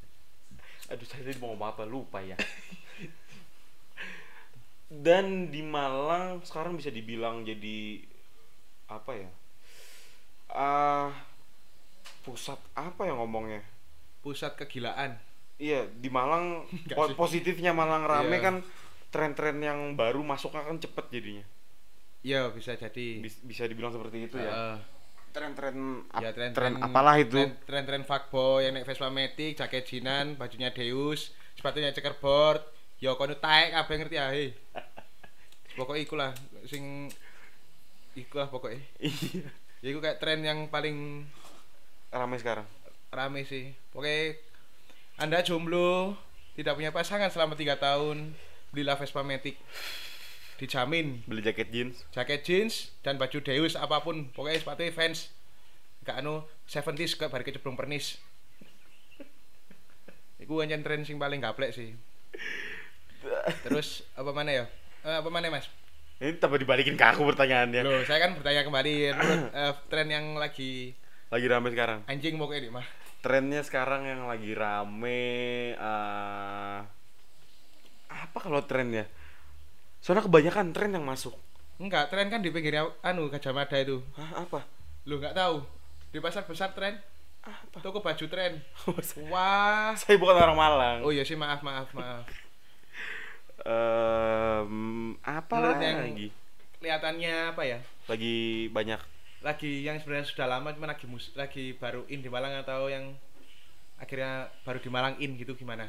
aduh 0.92 1.02
saya 1.02 1.22
tadi 1.22 1.36
mau 1.36 1.50
ngomong 1.50 1.68
apa? 1.68 1.82
Lupa 1.84 2.18
ya. 2.20 2.36
Dan 4.86 5.50
di 5.50 5.60
Malang 5.60 6.40
sekarang 6.40 6.78
bisa 6.78 6.88
dibilang 6.88 7.42
jadi 7.42 8.06
apa 8.86 9.12
ya? 9.12 9.30
Ah 10.46 11.10
pusat 12.22 12.58
apa 12.72 13.02
ya 13.02 13.14
ngomongnya? 13.14 13.66
Pusat 14.22 14.62
kegilaan. 14.62 15.18
Iya 15.58 15.90
di 15.90 16.06
Malang 16.06 16.64
po- 16.96 17.18
positifnya 17.18 17.74
Malang 17.74 18.06
rame 18.06 18.38
Iya. 18.38 18.44
kan 18.44 18.56
tren-tren 19.10 19.58
yang 19.58 19.98
baru 19.98 20.22
masuknya 20.22 20.62
kan 20.62 20.78
cepet 20.78 21.06
jadinya. 21.10 21.44
Iya 22.22 22.54
bisa 22.54 22.72
jadi. 22.72 23.06
Bis- 23.20 23.42
bisa 23.42 23.66
dibilang 23.66 23.90
seperti 23.90 24.30
itu 24.30 24.38
ya. 24.38 24.50
Heeh. 24.50 24.76
Tren-tren 25.36 25.76
ap- 26.08 26.22
ya 26.24 26.30
tren 26.32 26.50
tren 26.56 26.72
apalah 26.80 27.20
itu? 27.20 27.44
tren 27.68 27.84
tren 27.84 28.02
fuckboy 28.08 28.64
yang 28.64 28.72
naik 28.72 28.88
Vespa 28.88 29.12
Matic 29.12 29.60
jaket 29.60 29.84
jinan 29.84 30.40
bajunya 30.40 30.72
Deus 30.72 31.36
sepatunya 31.52 31.92
checkerboard 31.92 32.64
ya 32.96 33.12
kono 33.12 33.36
taek 33.36 33.76
kabeh 33.76 33.94
ngerti 34.00 34.16
ae? 34.16 34.44
Pokoknya 35.76 36.00
iku 36.00 36.14
lah 36.16 36.32
sing 36.64 37.12
iku 38.16 38.40
lah 38.40 38.48
pokoknya. 38.48 38.80
Iya. 38.96 39.44
Ya 39.84 39.88
iku 39.92 40.00
kayak 40.00 40.24
tren 40.24 40.40
yang 40.40 40.72
paling 40.72 41.28
rame 42.08 42.36
sekarang. 42.40 42.64
Rame 43.12 43.44
sih. 43.44 43.76
Pokoknya 43.92 44.40
anda 45.20 45.44
jomblo 45.44 46.16
tidak 46.56 46.80
punya 46.80 46.96
pasangan 46.96 47.28
selama 47.28 47.60
tiga 47.60 47.76
tahun 47.76 48.32
belilah 48.72 48.96
Vespa 48.96 49.20
Matic 49.20 49.60
dijamin 50.56 51.22
Beli 51.24 51.40
jaket 51.40 51.68
jeans. 51.68 51.96
jaket 52.10 52.40
jeans 52.42 52.74
dan 53.00 53.16
baju 53.16 53.38
Deus 53.38 53.76
apa 53.76 54.00
pun 54.00 54.32
pokoknya 54.32 54.60
sepatu 54.60 54.82
fans 54.90 55.30
gak 56.02 56.20
anu 56.20 56.40
70s 56.64 57.14
ke 57.14 57.26
bari 57.26 57.44
keceblong 57.44 57.74
pernis 57.74 58.16
Iku 60.36 60.60
ancen 60.60 60.84
tren 60.84 61.00
sing 61.02 61.16
paling 61.16 61.40
gaplek 61.40 61.72
sih. 61.72 61.96
Terus 63.64 64.04
apa 64.12 64.30
mana 64.30 64.52
ya? 64.52 64.64
Eh, 65.00 65.16
apa 65.16 65.32
mana 65.32 65.48
Mas? 65.48 65.66
Ini 66.20 66.36
tambah 66.36 66.60
dibalikin 66.60 66.94
ke 66.94 67.02
aku 67.02 67.24
pertanyaannya. 67.24 67.80
Loh, 67.80 68.04
saya 68.04 68.20
kan 68.20 68.36
bertanya 68.36 68.62
kembali 68.62 69.16
menurut 69.16 69.42
eh, 69.50 69.74
tren 69.88 70.06
yang 70.06 70.36
lagi 70.36 70.92
Lagi 71.32 71.46
rame 71.48 71.72
sekarang. 71.72 72.04
anjing 72.06 72.36
pokoknya 72.36 72.60
nih 72.62 72.72
mah. 72.72 72.86
Trennya 73.24 73.64
sekarang 73.64 74.06
yang 74.06 74.28
lagi 74.28 74.52
rame 74.54 75.20
eh 75.74 76.78
apa 78.06 78.38
kalau 78.38 78.62
trennya? 78.62 79.08
Soalnya 80.00 80.24
kebanyakan 80.24 80.70
tren 80.70 80.92
yang 80.92 81.02
masuk. 81.02 81.34
Enggak, 81.76 82.08
tren 82.08 82.28
kan 82.28 82.40
di 82.40 82.48
pinggir 82.48 82.78
anu 83.02 83.28
Gajah 83.28 83.52
Mada 83.52 83.76
itu. 83.76 84.00
Hah, 84.16 84.46
apa? 84.46 84.64
Lu 85.04 85.18
nggak 85.18 85.34
tahu? 85.34 85.60
Di 86.08 86.18
pasar 86.18 86.48
besar 86.48 86.72
tren, 86.72 86.96
Apa? 87.42 87.78
toko 87.78 88.00
baju 88.00 88.24
tren. 88.26 88.62
Wah. 89.32 89.92
Saya 89.92 90.16
bukan 90.16 90.34
orang 90.34 90.56
Malang. 90.56 90.98
Oh 91.04 91.12
iya 91.12 91.20
sih 91.22 91.36
maaf 91.36 91.60
maaf 91.60 91.92
maaf. 91.92 92.24
Em, 93.66 94.72
apa 95.20 95.54
Menurut 95.58 95.80
yang- 95.82 96.00
lagi? 96.06 96.28
Kelihatannya 96.76 97.34
apa 97.50 97.62
ya? 97.64 97.78
Lagi 98.06 98.36
banyak 98.70 99.00
Lagi 99.42 99.82
yang 99.82 99.96
sebenarnya 99.98 100.26
sudah 100.26 100.46
lama 100.48 100.70
cuma 100.70 100.86
lagi 100.86 101.06
mus 101.06 101.30
lagi 101.34 101.72
baru 101.72 102.02
in 102.06 102.18
di 102.18 102.26
Malang 102.26 102.56
atau 102.56 102.86
yang 102.86 103.14
akhirnya 103.96 104.48
baru 104.62 104.78
di 104.78 104.90
Malang 104.90 105.14
in 105.18 105.34
gitu 105.34 105.54
gimana? 105.54 105.86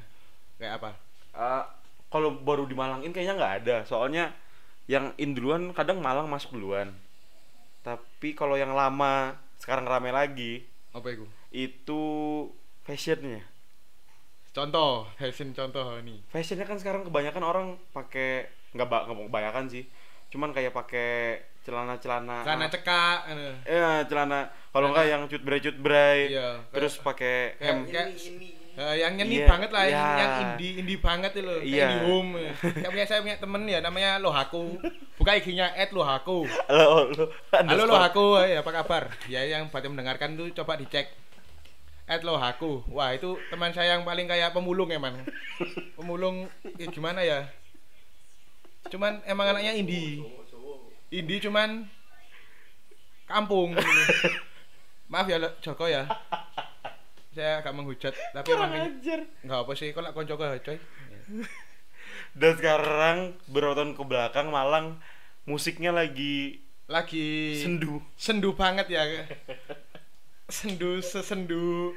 Kayak 0.58 0.78
apa? 0.78 0.90
Eh, 1.34 1.64
kalau 2.08 2.32
baru 2.40 2.64
di 2.66 2.76
Malang 2.76 3.04
ini 3.04 3.12
kayaknya 3.12 3.36
nggak 3.36 3.56
ada. 3.64 3.78
Soalnya 3.84 4.32
yang 4.88 5.12
in 5.20 5.36
duluan 5.36 5.76
kadang 5.76 6.00
Malang 6.00 6.32
masuk 6.32 6.56
duluan. 6.56 6.96
Tapi 7.84 8.36
kalau 8.36 8.56
yang 8.56 8.72
lama 8.76 9.36
sekarang 9.58 9.88
rame 9.88 10.12
lagi 10.12 10.64
Apa 10.92 11.12
itu? 11.12 11.26
itu 11.52 12.02
fashionnya. 12.84 13.44
Contoh, 14.52 15.06
fashion 15.22 15.54
contoh 15.54 16.02
nih. 16.02 16.18
Fashionnya 16.34 16.66
kan 16.66 16.82
sekarang 16.82 17.06
kebanyakan 17.06 17.44
orang 17.46 17.68
pakai 17.94 18.50
nggak 18.74 18.88
nggak 18.90 19.16
mau 19.16 19.28
kebanyakan 19.30 19.70
sih. 19.70 19.86
Cuman 20.34 20.52
kayak 20.52 20.74
pakai 20.74 21.40
celana-celana 21.62 22.42
Celana 22.48 22.68
cekak 22.72 23.20
anu. 23.28 23.48
Ya, 23.68 24.02
celana 24.08 24.50
kalau 24.74 24.90
nggak 24.96 25.08
yang 25.08 25.22
cutbray 25.30 25.60
cutbray. 25.62 26.20
Iya, 26.34 26.64
Terus 26.74 26.98
pakai 26.98 27.60
hem. 27.62 27.86
Ini 27.86 28.16
ini. 28.18 28.50
Eh, 28.78 29.02
yang 29.02 29.18
nyeni 29.18 29.42
Iya, 29.42 29.50
banget 29.50 29.70
lah, 29.74 29.90
yang, 29.90 29.98
iya. 29.98 30.14
yang 30.22 30.32
indie 30.54 30.74
indie 30.78 31.02
banget 31.02 31.34
itu 31.34 31.42
loh, 31.42 31.58
Iya. 31.58 31.98
indie 31.98 32.02
home. 32.06 32.32
Kayak 32.62 32.92
punya 32.94 33.06
saya 33.10 33.20
punya 33.26 33.38
temen 33.42 33.62
ya 33.66 33.82
namanya 33.82 34.22
Lohaku. 34.22 34.78
Buka 35.18 35.34
IG-nya 35.34 35.74
@lohaku. 35.90 36.46
Halo, 36.70 37.10
halo. 37.10 37.26
Halo 37.50 37.84
Lohaku, 37.90 38.38
eh, 38.38 38.62
apa 38.62 38.70
kabar? 38.70 39.10
Ya 39.26 39.42
yang 39.42 39.74
buat 39.74 39.82
yang 39.82 39.98
mendengarkan 39.98 40.38
tuh 40.38 40.54
coba 40.54 40.78
dicek. 40.78 41.10
@lohaku. 42.06 42.86
Wah, 42.94 43.12
itu 43.12 43.36
teman 43.50 43.74
saya 43.74 43.98
yang 43.98 44.06
paling 44.06 44.30
kayak 44.30 44.54
pemulung 44.54 44.94
emang. 44.94 45.26
Pemulung 45.98 46.46
ya 46.78 46.88
gimana 46.88 47.26
ya? 47.26 47.50
Cuman 48.88 49.26
emang 49.26 49.58
anaknya 49.58 49.74
indie. 49.74 50.22
Indie 51.10 51.42
cuman 51.42 51.90
kampung. 53.26 53.74
Maaf 55.12 55.26
ya 55.26 55.42
Lo- 55.42 55.58
Joko 55.60 55.90
ya. 55.90 56.06
Saya 57.38 57.62
agak 57.62 57.70
menghujat, 57.70 58.18
tapi 58.34 58.50
ini- 58.50 58.98
Ajar. 58.98 59.22
nggak 59.46 59.60
apa 59.62 59.72
sih, 59.78 59.94
kok 59.94 60.02
lak 60.02 60.18
konco 60.18 60.34
ke 60.34 60.58
coy. 60.58 60.78
Dan 62.34 62.52
sekarang 62.58 63.18
beberapa 63.46 63.78
tahun 63.78 63.94
ke 63.94 64.02
belakang 64.02 64.50
Malang 64.50 64.98
musiknya 65.46 65.94
lagi 65.94 66.66
Lagi 66.90 67.62
sendu. 67.62 68.02
sendu 68.18 68.58
banget 68.58 68.90
ya. 68.90 69.06
sendu 70.50 70.98
sesendu 70.98 71.94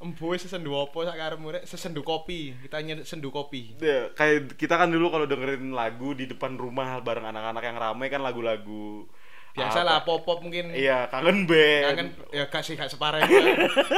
embo 0.00 0.32
sesendu 0.32 0.72
opo 0.72 1.04
sak 1.04 1.12
karepmu 1.12 1.60
rek 1.60 1.68
sesendu 1.68 2.00
kopi. 2.00 2.56
Kita 2.64 2.80
nyedek 2.80 3.04
sendu 3.04 3.28
kopi. 3.28 3.76
Ya, 3.84 4.08
kayak 4.16 4.56
kita 4.56 4.80
kan 4.80 4.88
dulu 4.88 5.12
kalau 5.12 5.28
dengerin 5.28 5.76
lagu 5.76 6.16
di 6.16 6.24
depan 6.24 6.56
rumah 6.56 7.04
bareng 7.04 7.28
anak-anak 7.28 7.62
yang 7.68 7.76
ramai 7.76 8.08
kan 8.08 8.24
lagu-lagu 8.24 9.04
Biasa 9.52 9.78
apa? 9.78 9.86
lah 9.86 9.98
pop-pop 10.02 10.38
mungkin. 10.40 10.70
Iya, 10.70 11.06
kangen 11.06 11.44
band. 11.44 11.84
Kangen 11.90 12.08
ya 12.30 12.44
gak 12.46 12.62
sih 12.62 12.74
gak 12.74 12.86
separah 12.86 13.18
itu. 13.24 13.34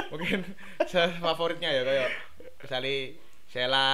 mungkin 0.08 0.40
saya 0.82 1.12
favoritnya 1.14 1.68
ya 1.68 1.82
kayak 1.82 2.08
misalnya 2.58 2.94
Sela. 3.46 3.88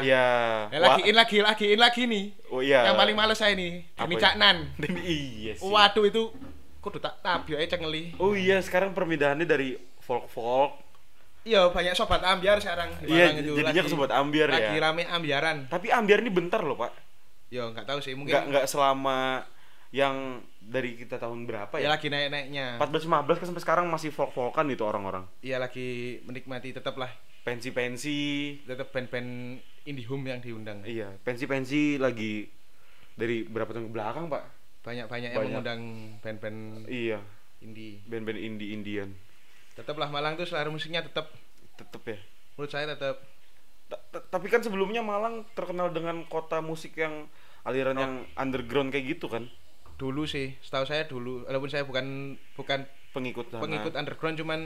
Iya. 0.00 0.28
Eh, 0.68 0.80
Wah- 0.80 0.96
lagi 0.96 1.02
in 1.04 1.14
lagi 1.14 1.38
lagi 1.38 1.66
in 1.68 1.78
lagi 1.78 2.02
nih. 2.04 2.24
Oh 2.48 2.58
iya. 2.58 2.88
Yang 2.88 2.96
paling 2.96 3.14
males 3.14 3.36
saya 3.36 3.52
nih, 3.52 3.84
Deni 3.90 4.16
ya? 4.16 4.20
Caknan. 4.22 4.56
Dan 4.80 4.92
iya 4.96 5.52
sih. 5.54 5.62
Waduh 5.62 6.04
itu 6.04 6.22
kudu 6.80 6.96
tak 6.98 7.20
tabio 7.20 7.56
aja 7.56 7.76
cengeli. 7.76 8.16
Oh 8.16 8.32
iya, 8.32 8.56
sekarang 8.58 8.92
perpindahannya 8.92 9.44
dari 9.44 9.76
folk-folk. 10.00 10.80
Iya 11.44 11.68
banyak 11.68 11.92
sobat 11.92 12.24
ambiar 12.24 12.56
sekarang 12.56 12.88
di 13.04 13.12
Iya, 13.12 13.36
itu. 13.36 13.52
jadinya 13.52 13.76
Lagi- 13.76 13.84
ke 13.84 13.92
sobat 13.92 14.08
ambiar 14.10 14.48
ya. 14.48 14.56
Lagi 14.56 14.76
rame 14.80 15.04
ambiaran. 15.04 15.68
Tapi 15.68 15.92
ambiar 15.92 16.24
ini 16.24 16.32
bentar 16.32 16.64
loh, 16.64 16.72
Pak. 16.74 16.92
Ya 17.52 17.68
nggak 17.68 17.84
tahu 17.84 18.00
sih 18.00 18.16
mungkin 18.16 18.32
Nggak 18.32 18.44
nggak 18.48 18.66
selama 18.66 19.44
yang 19.94 20.42
dari 20.58 20.98
kita 20.98 21.22
tahun 21.22 21.46
berapa 21.46 21.70
ya 21.78 21.86
ya? 21.86 21.90
lagi 21.94 22.10
naik-naiknya. 22.10 22.82
14 22.82 23.06
15 23.06 23.38
kan 23.38 23.46
sampai 23.46 23.62
sekarang 23.62 23.86
masih 23.86 24.10
folk-folkan 24.10 24.66
itu 24.66 24.82
orang-orang. 24.82 25.22
Iya 25.38 25.62
lagi 25.62 26.18
menikmati 26.22 26.74
tetap 26.74 26.98
lah 26.98 27.14
Pensi-pensi. 27.46 28.18
tetap 28.64 28.90
band-band 28.90 29.54
indie 29.84 30.02
home 30.04 30.26
yang 30.26 30.40
diundang. 30.40 30.82
Iya, 30.82 31.14
pensi-pensi 31.22 31.96
lagi 31.96 32.48
dari 33.14 33.44
berapa 33.44 33.70
tahun 33.70 33.86
ke 33.86 33.92
belakang, 33.92 34.26
Pak? 34.26 34.42
Banyak-banyak 34.82 35.30
yang 35.30 35.44
mengundang 35.46 35.80
band-band 36.18 36.58
Iya, 36.84 37.20
indie. 37.60 38.02
band-band 38.04 38.36
indie 38.36 38.74
Indian. 38.74 39.14
Tetaplah 39.74 40.08
Malang 40.08 40.34
tuh 40.34 40.44
selera 40.44 40.66
musiknya 40.68 41.00
tetap 41.00 41.30
Tetep 41.74 42.02
ya. 42.04 42.18
menurut 42.54 42.70
saya 42.70 42.86
tetap 42.88 43.18
Ta- 43.84 44.00
ta- 44.08 44.24
Tapi 44.24 44.48
kan 44.48 44.58
sebelumnya 44.58 45.04
Malang 45.04 45.44
terkenal 45.52 45.90
dengan 45.90 46.24
kota 46.24 46.58
musik 46.58 46.96
yang 46.96 47.28
aliran 47.62 47.94
yang 47.94 48.14
underground 48.34 48.88
kayak 48.88 49.14
gitu 49.14 49.28
kan? 49.28 49.46
Dulu 49.94 50.24
sih 50.24 50.58
setahu 50.58 50.82
saya 50.82 51.04
dulu 51.04 51.44
walaupun 51.44 51.70
saya 51.70 51.82
bukan 51.82 52.06
bukan 52.54 52.82
Pengikut 53.10 53.46
sana. 53.46 53.62
pengikut 53.62 53.94
underground 53.94 54.34
cuman 54.34 54.60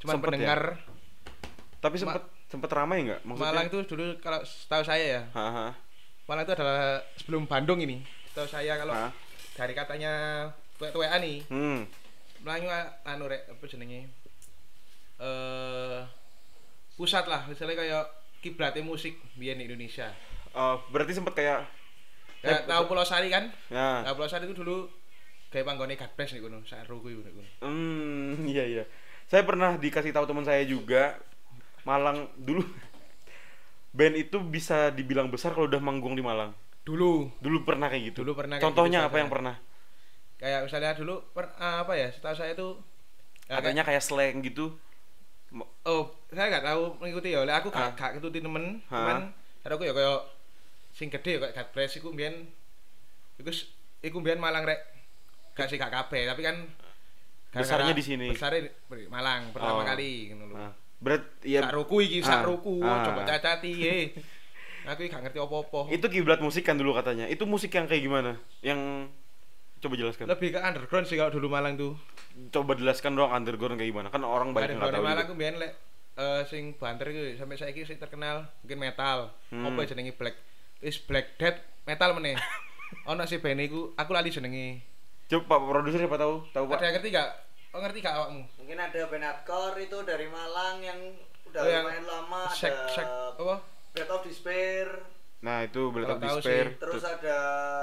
cuman 0.00 0.12
Sempet 0.16 0.24
ya? 0.24 0.32
pendengar 0.32 0.60
Tapi 1.78 1.96
sempet 1.96 2.20
sempet 2.46 2.70
ramai 2.70 3.04
nggak? 3.04 3.20
Maksudnya? 3.22 3.44
Malang 3.46 3.66
itu 3.66 3.78
dulu 3.84 4.04
kalau 4.18 4.40
setahu 4.40 4.80
saya 4.82 5.04
ya 5.04 5.22
Haha. 5.30 5.76
Malang 6.24 6.44
itu 6.44 6.52
adalah 6.54 6.80
sebelum 7.14 7.44
Bandung 7.44 7.78
ini 7.78 8.00
setahu 8.28 8.46
saya 8.46 8.76
kalau 8.76 8.92
Hah? 8.92 9.12
dari 9.52 9.72
katanya 9.72 10.12
tuwek-tuwekan 10.76 11.20
nih 11.20 11.38
Hmm. 11.46 11.84
Melayu 12.40 12.72
anu 13.04 13.28
rek 13.28 13.44
apa 13.46 13.64
jenenge? 13.64 14.08
Eh 15.20 16.00
pusat 16.96 17.24
lah 17.24 17.44
misalnya 17.44 17.76
kayak 17.76 18.04
kiblatnya 18.40 18.80
musik 18.80 19.20
biar 19.36 19.56
di 19.56 19.68
Indonesia. 19.68 20.08
Oh, 20.52 20.80
berarti 20.88 21.12
sempet 21.12 21.36
kayak 21.36 21.68
Kayak 22.40 22.64
tahu 22.64 22.82
Pulau 22.88 23.04
Sari 23.04 23.28
kan? 23.28 23.52
ya. 23.68 24.00
Nah, 24.02 24.12
Pulau 24.12 24.26
Sari 24.26 24.48
itu 24.48 24.56
dulu 24.56 24.88
kayak 25.50 25.66
panggone 25.66 25.98
Gadbres 25.98 26.30
nih 26.30 26.40
kono, 26.40 26.62
sak 26.62 26.86
ruku 26.86 27.10
iku 27.10 27.20
kono. 27.26 27.42
Hmm, 27.60 28.46
iya 28.46 28.64
iya. 28.64 28.84
Saya 29.26 29.42
pernah 29.44 29.76
dikasih 29.76 30.10
tahu 30.10 30.24
teman 30.24 30.42
saya 30.42 30.62
juga 30.64 31.18
Malang 31.82 32.28
dulu 32.36 32.60
band 33.90 34.14
itu 34.14 34.38
bisa 34.38 34.94
dibilang 34.94 35.26
besar 35.26 35.50
kalau 35.50 35.66
udah 35.66 35.82
manggung 35.82 36.14
di 36.14 36.22
Malang. 36.22 36.54
Dulu 36.86 37.28
Dulu 37.38 37.56
pernah 37.62 37.90
kayak 37.90 38.14
gitu. 38.14 38.22
Dulu 38.22 38.38
pernah 38.38 38.56
kayak 38.56 38.64
Contohnya 38.64 38.98
gitu, 39.02 39.08
apa 39.08 39.14
saya. 39.14 39.22
yang 39.22 39.32
pernah? 39.32 39.56
kayak 40.40 40.60
misalnya 40.64 40.96
dulu 40.96 41.20
per, 41.36 41.52
ah, 41.60 41.84
apa 41.84 41.92
ya? 42.00 42.08
Setahu 42.08 42.32
saya 42.32 42.56
itu 42.56 42.72
ya, 43.44 43.60
Katanya 43.60 43.84
kayak 43.84 44.00
slang 44.00 44.40
gitu. 44.40 44.72
Oh, 45.84 46.08
saya 46.32 46.48
nggak 46.48 46.64
tahu 46.64 46.82
mengikuti 46.96 47.34
ya. 47.34 47.44
Oleh 47.44 47.52
aku 47.52 47.68
Ah. 47.76 47.92
gak 47.92 48.16
gak 48.16 48.32
temen, 48.32 48.80
Hah? 48.88 48.96
cuman 49.04 49.18
ada 49.60 49.72
aku 49.76 49.84
ya 49.84 49.92
kayak 49.92 50.20
sing 51.00 51.08
gede 51.08 51.32
ya 51.32 51.40
kayak 51.40 51.54
Gadbres 51.56 51.96
iku 51.96 52.12
mbiyen 52.12 52.44
iku 53.40 53.48
iku 54.04 54.16
mbiyen 54.20 54.36
Malang 54.36 54.68
rek. 54.68 54.76
Gak 55.56 55.66
sih 55.66 55.80
gak 55.80 55.88
kabeh, 55.88 56.28
tapi 56.28 56.44
kan 56.44 56.56
Besarnya 57.50 57.90
di 57.90 58.04
sini. 58.04 58.28
Besarnya 58.30 58.68
di 58.68 59.08
Malang 59.08 59.48
pertama 59.50 59.80
Oh. 59.80 59.86
kali 59.88 60.30
ngono 60.30 60.44
lho. 60.46 60.54
Nah, 60.54 60.72
berat 61.00 61.24
ya 61.42 61.64
Sak 61.64 61.72
ruku 61.74 61.96
iki, 61.98 62.20
sak 62.20 62.44
Ah, 62.44 62.46
ruku, 62.46 62.78
ah. 62.78 63.02
coba 63.02 63.20
cacati 63.24 63.70
ye. 63.72 63.96
Aku 64.86 65.02
gak 65.02 65.20
ngerti 65.20 65.36
apa-apa. 65.36 65.88
itu 65.88 66.06
kiblat 66.06 66.38
musik 66.38 66.62
kan 66.62 66.76
dulu 66.76 66.92
katanya. 66.92 67.26
Itu 67.26 67.44
musik 67.44 67.72
yang 67.72 67.84
kayak 67.84 68.00
gimana? 68.00 68.36
Yang 68.60 69.08
coba 69.80 69.94
jelaskan. 69.96 70.24
lebih 70.28 70.52
ke 70.52 70.60
underground 70.60 71.04
sih 71.04 71.16
kalau 71.16 71.32
dulu 71.32 71.48
Malang 71.48 71.74
tuh. 71.74 71.96
Coba 72.48 72.76
jelaskan 72.76 73.16
dong 73.16 73.32
underground 73.32 73.76
kayak 73.76 73.90
gimana? 73.90 74.08
Kan 74.08 74.22
orang 74.22 74.52
banyak 74.52 74.76
yang 74.76 74.80
nggak 74.80 74.94
tahu. 74.94 75.02
Malang 75.02 75.18
juga. 75.18 75.30
ku 75.32 75.34
mbiyen 75.34 75.56
lek 75.56 75.72
eh, 76.16 76.42
sing 76.46 76.76
banter 76.76 77.06
iku 77.08 77.20
sampai 77.34 77.56
saiki 77.56 77.82
sing 77.82 77.96
terkenal 77.96 78.44
mungkin 78.62 78.78
metal. 78.78 79.32
Hmm. 79.50 79.66
Apa 79.66 79.84
jenenge 79.84 80.14
Black 80.14 80.36
is 80.80 80.96
Black 81.00 81.36
Death 81.36 81.60
metal 81.84 82.16
meneh. 82.16 82.36
Ono 83.10 83.22
si 83.24 83.38
band 83.38 83.60
iku 83.60 83.92
aku 83.94 84.10
lali 84.10 84.32
jenenge. 84.32 84.82
Coba 85.30 85.56
Pak 85.56 85.68
produser 85.70 86.00
siapa 86.02 86.18
tahu? 86.18 86.42
Tahu 86.50 86.64
Pak? 86.66 86.76
Ada 86.80 86.84
yang 86.84 86.94
ngerti 86.98 87.08
gak? 87.14 87.28
Oh 87.70 87.78
ngerti 87.78 87.98
gak 88.02 88.14
awakmu? 88.18 88.42
Mungkin 88.58 88.78
ada 88.80 89.00
band 89.06 89.24
hardcore 89.24 89.78
itu 89.78 89.98
dari 90.02 90.26
Malang 90.26 90.82
yang 90.82 90.98
udah 91.46 91.60
Oh, 91.60 91.66
yang 91.66 91.86
lumayan 91.86 92.06
lama 92.06 92.40
Sek 92.50 92.70
ada 92.70 92.86
sek 92.90 93.06
apa? 93.38 93.56
Breath 93.94 94.12
of 94.12 94.22
Despair 94.22 94.86
Nah, 95.40 95.64
itu 95.64 95.88
Kalau 95.88 96.04
of 96.04 96.20
Despair. 96.20 96.66
sih. 96.68 96.80
Terus 96.84 97.02
ada 97.02 97.38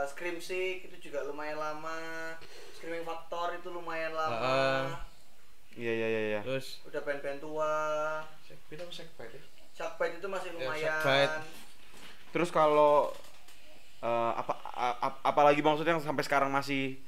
Scream 0.06 0.38
Sick 0.38 0.86
itu 0.86 1.10
juga 1.10 1.26
lumayan 1.26 1.58
lama. 1.58 2.38
Screaming 2.78 3.02
Factor 3.02 3.58
itu 3.58 3.74
lumayan 3.74 4.14
lama. 4.14 4.38
Heeh. 4.38 4.84
Iya, 5.74 5.92
iya, 5.94 6.08
iya, 6.08 6.22
iya. 6.22 6.40
Terus 6.46 6.86
Udah 6.86 7.02
band-band 7.02 7.42
tua. 7.42 7.74
Sekbit 8.46 8.78
apa 8.78 8.94
sekbit 8.94 9.30
ya? 9.34 9.42
Shockbite 9.74 10.22
itu 10.22 10.28
masih 10.30 10.50
Ya, 10.50 10.56
lumayan. 10.58 10.86
Shockbite. 10.86 11.38
Terus 12.38 12.54
kalau 12.54 13.10
eh, 13.98 14.32
apa 14.38 14.54
a- 14.70 14.98
a- 15.02 15.20
apalagi 15.26 15.58
maksudnya 15.60 15.92
yang 15.92 16.04
sampai 16.04 16.22
sekarang 16.22 16.54
masih 16.54 17.02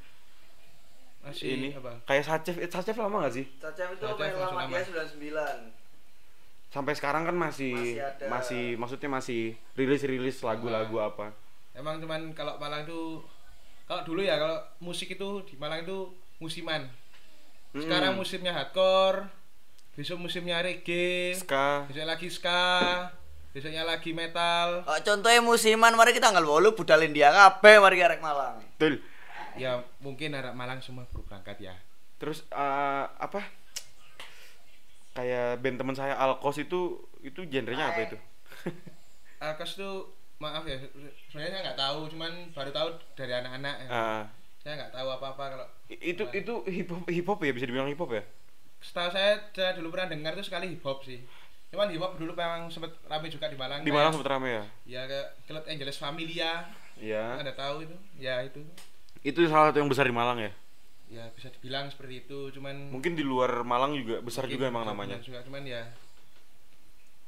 Masih 1.21 1.53
ini 1.53 1.69
apa? 1.71 2.01
kayak 2.03 2.25
Sachev, 2.25 2.57
eh, 2.57 2.65
Sachev 2.65 2.97
lama 2.97 3.21
gak 3.21 3.35
sih? 3.35 3.45
Caca 3.61 3.83
itu 3.85 4.01
masih 4.01 4.33
lama 4.33 4.57
lama. 4.57 4.73
dia 4.73 4.81
99. 4.81 5.69
Sampai 6.69 6.93
sekarang 6.93 7.23
kan 7.23 7.35
masih 7.35 7.73
Masih 7.73 7.97
ada. 7.99 8.25
masih 8.25 8.63
maksudnya 8.73 9.09
masih 9.11 9.41
rilis-rilis 9.75 10.41
lagu-lagu 10.41 10.97
apa. 10.97 11.29
Emang 11.73 12.01
cuman 12.01 12.33
kalau 12.33 12.57
Malang 12.57 12.81
itu 12.83 13.21
kalau 13.85 14.01
dulu 14.01 14.21
ya 14.21 14.37
kalau 14.37 14.57
musik 14.79 15.09
itu 15.09 15.45
di 15.45 15.53
Malang 15.55 15.83
itu 15.83 16.09
musiman. 16.37 16.89
Sekarang 17.71 18.17
Mm. 18.17 18.19
musimnya 18.19 18.49
hardcore, 18.49 19.29
besok 19.93 20.17
musimnya 20.19 20.57
reggae, 20.59 21.37
ska. 21.37 21.85
besok 21.85 22.05
lagi 22.07 22.25
ska, 22.27 22.65
besoknya 23.49 23.83
lagi 23.85 24.13
metal. 24.13 24.85
Oh, 24.85 24.99
contohnya 25.01 25.41
musiman, 25.41 25.93
mari 25.97 26.13
kita 26.13 26.29
tanggal 26.29 26.45
8 26.45 26.77
budalin 26.77 27.13
dia 27.13 27.33
kabeh 27.33 27.81
mari 27.81 27.97
arek 28.01 28.21
Malang. 28.21 28.61
Betul. 28.77 29.01
Ya 29.57 29.81
mungkin 29.99 30.37
anak 30.37 30.53
Malang 30.53 30.79
semua 30.79 31.03
baru 31.09 31.25
berangkat 31.25 31.57
ya. 31.59 31.73
Terus 32.21 32.45
eh, 32.53 33.05
apa? 33.09 33.41
Kayak 35.17 35.59
band 35.59 35.77
teman 35.81 35.95
saya 35.97 36.13
Alkos 36.15 36.61
itu 36.61 37.01
itu 37.25 37.43
genrenya 37.49 37.91
apa 37.91 37.99
itu? 38.05 38.17
Alkos 39.43 39.75
tuh 39.75 40.13
maaf 40.39 40.63
ya, 40.63 40.79
sebenarnya 41.27 41.51
saya 41.51 41.63
nggak 41.67 41.79
tahu, 41.79 41.99
cuman 42.15 42.31
baru 42.55 42.71
tahu 42.71 42.87
dari 43.19 43.33
anak-anak. 43.35 43.75
Ya. 43.83 43.89
Ah, 43.91 44.23
Saya 44.59 44.75
nggak 44.79 44.91
tahu 44.95 45.07
apa-apa 45.11 45.43
kalau 45.55 45.67
itu 45.87 46.23
itu 46.35 46.53
hip 46.67 46.87
hop 46.91 47.07
hip 47.07 47.27
hop 47.27 47.39
ya 47.43 47.51
bisa 47.51 47.67
dibilang 47.67 47.87
hip 47.87 47.99
hop 47.99 48.11
ya? 48.11 48.23
setahu 48.79 49.11
saya, 49.11 49.43
saya 49.51 49.75
dulu 49.75 49.91
pernah 49.91 50.07
dengar 50.07 50.31
itu 50.39 50.47
sekali 50.47 50.71
hip 50.71 50.83
hop 50.87 51.03
sih. 51.03 51.19
Cuman 51.69 51.87
hip 51.93 52.01
hop 52.01 52.17
dulu 52.17 52.33
memang 52.33 52.65
sempat 52.73 52.97
rame 53.05 53.29
juga 53.29 53.45
di 53.45 53.57
Malang. 53.57 53.85
Di 53.85 53.93
Malang 53.93 54.11
sempet 54.13 54.29
rame 54.29 54.49
ya? 54.49 54.63
Ya 54.89 55.01
ke 55.05 55.19
Club 55.45 55.65
Angeles 55.69 56.01
Familia. 56.01 56.65
Iya. 56.97 57.37
Anda 57.37 57.53
tahu 57.53 57.85
itu? 57.85 57.95
Ya 58.17 58.41
itu. 58.41 58.65
Itu 59.21 59.45
salah 59.45 59.69
satu 59.69 59.77
yang 59.85 59.89
besar 59.89 60.09
di 60.09 60.15
Malang 60.15 60.41
ya? 60.41 60.51
Ya 61.09 61.25
bisa 61.33 61.49
dibilang 61.49 61.89
seperti 61.89 62.25
itu, 62.25 62.53
cuman 62.53 62.93
Mungkin 62.93 63.13
di 63.13 63.25
luar 63.25 63.61
Malang 63.61 63.97
juga 63.97 64.21
besar 64.21 64.45
mungkin 64.45 64.55
juga 64.57 64.65
emang 64.69 64.85
namanya. 64.85 65.17
Juga, 65.21 65.45
cuman 65.45 65.65
ya 65.65 65.85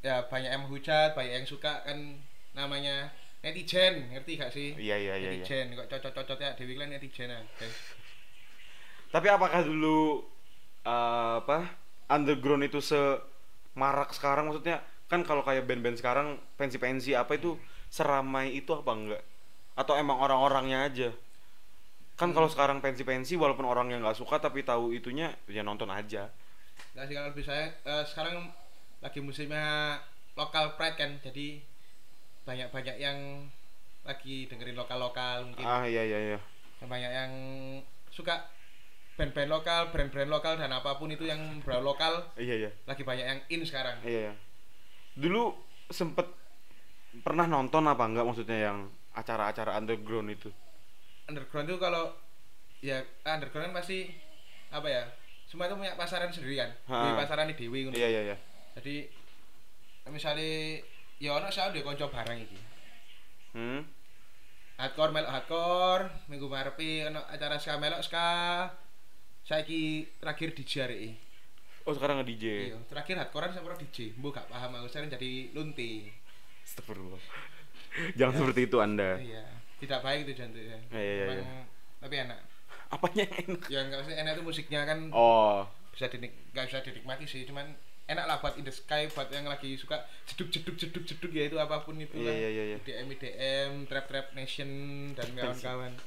ya 0.02 0.26
banyak 0.26 0.50
yang 0.50 0.66
menghujat, 0.66 1.14
banyak 1.14 1.34
yang 1.42 1.46
suka 1.46 1.86
kan 1.86 1.98
namanya 2.58 3.14
netizen, 3.46 4.10
ngerti 4.10 4.42
gak 4.42 4.54
sih? 4.54 4.74
Iya 4.74 4.98
iya 4.98 5.14
iya. 5.18 5.30
iya. 5.38 5.46
netizen, 5.46 5.78
kok 5.78 5.90
cocok-cocok 5.90 6.40
ya 6.42 6.52
Dewi 6.58 6.74
kan 6.78 6.90
netizen 6.90 7.30
ah, 7.30 7.46
guys. 7.62 7.78
Tapi 9.14 9.28
apakah 9.30 9.62
dulu 9.62 10.26
eh, 10.82 11.34
apa 11.46 11.78
underground 12.10 12.66
itu 12.66 12.82
semarak 13.72 14.12
sekarang 14.12 14.52
maksudnya 14.52 14.84
kan 15.08 15.24
kalau 15.28 15.44
kayak 15.44 15.68
band-band 15.68 16.00
sekarang 16.00 16.40
pensi-pensi 16.56 17.16
apa 17.16 17.36
itu 17.36 17.60
seramai 17.92 18.56
itu 18.56 18.72
apa 18.72 18.92
enggak? 18.96 19.24
Atau 19.76 20.00
emang 20.00 20.20
orang-orangnya 20.20 20.88
aja? 20.88 21.10
Kan 22.16 22.32
kalau 22.32 22.48
sekarang 22.48 22.80
pensi-pensi 22.80 23.36
walaupun 23.36 23.68
orang 23.68 23.92
yang 23.92 24.04
nggak 24.04 24.20
suka 24.20 24.40
tapi 24.40 24.64
tahu 24.64 24.96
itunya 24.96 25.36
ya 25.52 25.64
nonton 25.64 25.92
aja. 25.92 26.32
Nah, 26.96 27.04
sih 27.08 27.16
kalau 27.16 27.32
lebih 27.32 27.44
saya 27.44 27.72
eh, 27.84 28.04
sekarang 28.08 28.52
lagi 29.04 29.20
musimnya 29.20 30.00
lokal 30.40 30.80
pride 30.80 30.96
kan, 30.96 31.12
jadi 31.20 31.60
banyak-banyak 32.48 32.98
yang 33.00 33.48
lagi 34.08 34.48
dengerin 34.48 34.78
lokal-lokal 34.80 35.46
mungkin. 35.46 35.66
Ah 35.66 35.84
iya 35.84 36.04
iya 36.08 36.20
iya. 36.36 36.40
Banyak 36.82 37.12
yang 37.12 37.32
suka 38.10 38.48
band-band 39.22 39.54
lokal, 39.54 39.94
brand-brand 39.94 40.34
lokal 40.34 40.58
dan 40.58 40.74
apa 40.74 40.98
pun 40.98 41.14
itu 41.14 41.30
yang 41.30 41.38
berbau 41.62 41.94
lokal 41.94 42.34
Iya 42.42 42.66
iya. 42.66 42.72
lagi 42.90 43.06
banyak 43.06 43.22
yang 43.22 43.40
in 43.54 43.62
sekarang. 43.62 44.02
Iya 44.02 44.20
iya. 44.26 44.34
Dulu 45.14 45.54
sempet 45.94 46.26
pernah 47.22 47.46
nonton 47.46 47.86
apa 47.86 48.02
enggak 48.10 48.26
maksudnya 48.26 48.74
yang 48.74 48.90
acara-acara 49.14 49.78
underground 49.78 50.34
itu? 50.34 50.50
Underground 51.30 51.70
itu 51.70 51.78
kalau 51.78 52.18
ya 52.82 53.06
underground 53.30 53.70
kan 53.70 53.86
pasti 53.86 54.10
apa 54.74 54.90
ya? 54.90 55.06
Semua 55.46 55.70
itu 55.70 55.78
punya 55.78 55.94
pasaran 55.94 56.34
sendiri 56.34 56.58
kan. 56.58 56.74
Di 56.90 57.10
pasaran 57.14 57.46
di 57.46 57.56
dewi 57.62 57.86
ngono. 57.86 57.94
Iya 57.94 58.10
iya 58.10 58.22
iya. 58.34 58.38
Jadi 58.74 59.06
misalnya 60.10 60.82
ya 61.22 61.38
ono 61.38 61.54
saya 61.54 61.70
udah 61.70 61.84
konco 61.86 62.10
barang 62.10 62.40
iki. 62.42 62.60
Hmm. 63.54 63.86
Hardcore 64.82 65.14
melok 65.14 65.30
hardcore, 65.30 66.10
minggu 66.26 66.50
marepi 66.50 67.06
ono 67.06 67.22
acara 67.30 67.62
ska 67.62 67.78
melok 67.78 68.02
ska. 68.02 68.66
Saiki 69.42 70.06
terakhir 70.22 70.54
DJ 70.54 70.74
arek 70.86 71.02
Oh 71.82 71.98
sekarang 71.98 72.22
nge-DJ. 72.22 72.46
Iya, 72.70 72.78
terakhir 72.86 73.18
hardcorean 73.18 73.50
saya 73.58 73.66
pernah 73.66 73.82
DJ. 73.82 74.14
Mbok 74.22 74.38
gak 74.38 74.48
paham 74.54 74.78
aku 74.78 74.86
sekarang 74.86 75.10
jadi 75.10 75.50
lunti. 75.58 76.14
Astagfirullah. 76.62 77.18
Jangan 78.22 78.34
seperti 78.38 78.62
itu 78.70 78.78
Anda. 78.78 79.18
Iya, 79.18 79.42
tidak 79.82 80.06
baik 80.06 80.30
itu 80.30 80.34
jantung. 80.38 80.62
Iya, 80.62 80.78
iya, 80.94 81.26
iya. 81.42 81.66
Tapi 81.98 82.16
enak. 82.22 82.38
Apanya 82.94 83.26
yang 83.26 83.34
enak? 83.34 83.62
Ya 83.66 83.80
enggak 83.82 84.00
usah 84.06 84.14
enak 84.14 84.32
itu 84.38 84.44
musiknya 84.46 84.82
kan 84.86 85.10
Oh, 85.10 85.66
bisa 85.90 86.06
dinik 86.06 86.32
nggak 86.54 86.70
bisa 86.70 86.86
dinikmati 86.86 87.26
sih, 87.26 87.50
cuman 87.50 87.66
enak 88.06 88.26
lah 88.30 88.38
buat 88.38 88.62
in 88.62 88.64
the 88.64 88.72
sky 88.72 89.10
buat 89.10 89.34
yang 89.34 89.50
lagi 89.50 89.74
suka 89.74 90.06
jeduk 90.30 90.54
jeduk 90.54 90.76
jeduk 90.78 91.04
jeduk 91.08 91.32
ya 91.34 91.50
itu 91.50 91.58
apa 91.58 91.82
pun 91.82 91.98
itu 91.98 92.14
Iya, 92.14 92.30
lah. 92.30 92.36
iya, 92.38 92.50
iya, 92.52 92.64
iya. 92.68 92.78
IDM 92.78 93.08
IDM, 93.10 93.72
trap 93.90 94.06
trap 94.06 94.28
nation 94.38 94.70
dan 95.18 95.28
kawan-kawan. 95.34 95.98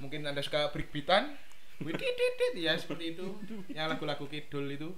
Mungkin 0.00 0.24
anda 0.24 0.40
suka 0.40 0.72
breakbeatan, 0.72 1.36
Widididid, 1.80 2.54
ya 2.56 2.72
seperti 2.74 3.14
itu. 3.14 3.26
Yang 3.68 3.86
lagu-lagu 3.90 4.24
kidul 4.26 4.68
itu. 4.68 4.88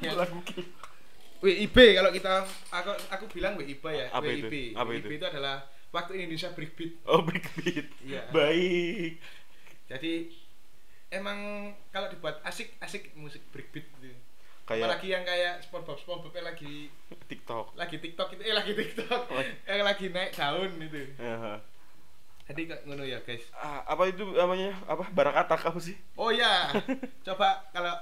Yang- 0.00 0.18
lagu 0.18 0.38
ki- 0.44 0.68
WIB 1.40 1.76
kalau 1.92 2.08
kita 2.08 2.40
aku 2.70 2.90
aku 3.10 3.24
bilang 3.30 3.52
WIB 3.54 3.84
ya. 3.86 4.06
Apa 4.10 4.24
itu? 4.26 4.48
WIB. 4.48 4.54
Apa 4.72 4.88
WIB 4.90 5.04
itu? 5.04 5.08
itu 5.14 5.26
adalah 5.26 5.56
waktu 5.90 6.12
Indonesia 6.18 6.48
breakbeat. 6.50 6.92
Oh, 7.04 7.20
breakbeat. 7.20 7.86
Iya. 8.02 8.22
Baik. 8.30 9.20
Jadi 9.84 10.32
emang 11.10 11.38
kalau 11.90 12.08
dibuat 12.08 12.40
asik-asik 12.42 13.12
musik 13.14 13.44
breakbeat 13.50 13.84
gitu. 13.94 14.16
Kayak 14.64 14.88
Apalagi 14.88 15.08
yang 15.10 15.22
kayak 15.22 15.54
SpongeBob 15.60 15.96
SpongeBob 15.98 16.32
yang 16.32 16.46
lagi 16.46 16.88
TikTok. 17.28 17.76
lagi 17.76 17.96
TikTok 17.98 18.28
itu 18.32 18.42
eh 18.42 18.54
lagi 18.54 18.72
TikTok 18.72 19.22
Lagi- 19.28 19.56
yang 19.62 19.84
lagi 19.84 20.06
naik 20.08 20.32
daun 20.32 20.72
itu. 20.78 21.02
Ya. 21.14 21.60
Jadi 22.44 22.68
kok 22.68 22.80
ngono 22.84 23.04
ya 23.08 23.18
guys. 23.24 23.48
Ah, 23.56 23.80
apa 23.88 24.04
itu 24.12 24.20
namanya? 24.36 24.76
Apa? 24.84 25.08
Barakatak 25.16 25.64
apa 25.64 25.80
sih? 25.80 25.96
Oh 26.20 26.28
ya, 26.28 26.68
coba 27.26 27.64
kalau 27.72 27.96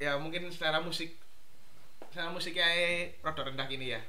ya 0.00 0.16
mungkin 0.16 0.48
secara 0.48 0.80
musik 0.80 1.20
secara 2.08 2.32
musiknya 2.32 2.66
rada 3.20 3.42
rendah 3.44 3.68
gini 3.68 3.92
ya. 3.92 4.00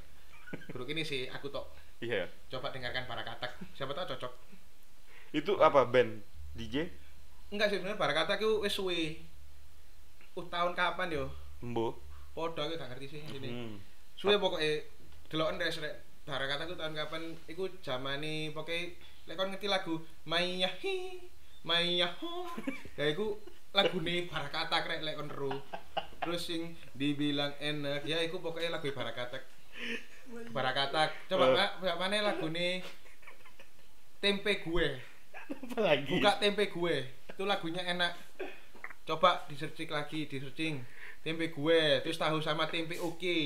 Buruk 0.71 0.95
ini 0.95 1.03
sih 1.03 1.27
aku 1.27 1.51
tok. 1.51 1.75
Iya. 1.99 2.31
Coba 2.47 2.71
dengarkan 2.71 3.03
para 3.03 3.23
katak. 3.27 3.51
Siapa 3.75 3.91
tahu 3.91 4.15
cocok. 4.15 4.33
Itu 5.35 5.59
apa 5.59 5.87
band? 5.87 6.23
DJ? 6.53 6.87
Enggak 7.49 7.73
sih 7.73 7.81
sebenarnya 7.81 7.99
para 7.99 8.13
katak 8.15 8.39
itu 8.39 8.63
wis 8.63 8.73
suwe. 8.75 9.19
Uh 10.35 10.45
tahun 10.47 10.71
kapan 10.77 11.11
yo? 11.11 11.25
Embo. 11.59 11.99
Podo 12.33 12.63
aku 12.63 12.79
gak 12.79 12.89
ngerti 12.95 13.17
sih 13.17 13.21
ini. 13.27 13.49
Hmm. 13.49 13.75
Suwe 14.17 14.39
pokoknya 14.39 14.87
deloken 15.27 15.59
res 15.59 15.83
rek. 15.83 15.95
Bara 16.23 16.47
kata 16.47 16.69
ku 16.69 16.75
tahun 16.79 16.95
kapan 16.95 17.35
iku 17.51 17.67
zamane 17.83 18.55
pokoknya 18.55 18.95
lek 19.27 19.35
kon 19.39 19.49
ngerti 19.51 19.67
lagu 19.71 20.03
Maya 20.27 20.69
hi 20.83 21.23
Maya 21.63 22.11
ho. 22.19 22.47
Ya 22.99 23.07
iku 23.07 23.39
lagune 23.71 24.27
bara 24.27 24.51
kata 24.51 24.83
rek 24.83 25.01
lek 25.03 25.15
kon 25.15 25.31
ru. 25.31 25.53
Terus 26.23 26.43
sing 26.43 26.75
dibilang 26.95 27.55
enak 27.59 28.03
ya 28.03 28.19
iku 28.23 28.43
pokoknya 28.43 28.75
lagu 28.75 28.91
bara 28.91 29.15
kata. 29.15 29.39
Bara 30.51 30.71
kata. 30.75 31.11
Coba. 31.31 31.55
Pak, 31.55 31.71
Pak 31.83 31.97
mana 31.99 32.23
lagune 32.23 32.83
Tempe 34.23 34.63
gue. 34.63 34.87
Apa 35.51 35.79
lagi? 35.83 36.07
Buka 36.07 36.39
tempe 36.39 36.71
gue. 36.71 36.95
Itu 37.27 37.43
lagunya 37.43 37.83
enak. 37.83 38.15
Coba 39.03 39.43
di 39.51 39.59
searching 39.59 39.91
lagi, 39.91 40.31
di 40.31 40.39
searching 40.39 40.79
tempe 41.19 41.51
gue, 41.51 41.81
terus 41.99 42.15
tahu 42.15 42.39
sama 42.39 42.71
tempe 42.71 42.95
oke. 43.03 43.39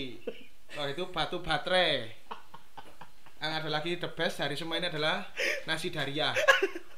Oh 0.77 0.85
itu 0.85 1.09
batu 1.09 1.41
baterai. 1.41 2.13
Yang 3.37 3.51
ada 3.53 3.69
lagi 3.69 3.91
the 3.95 4.09
best 4.09 4.37
dari 4.37 4.55
semua 4.55 4.77
ini 4.77 4.87
adalah 4.87 5.29
nasi 5.63 5.89
daria. 5.89 6.33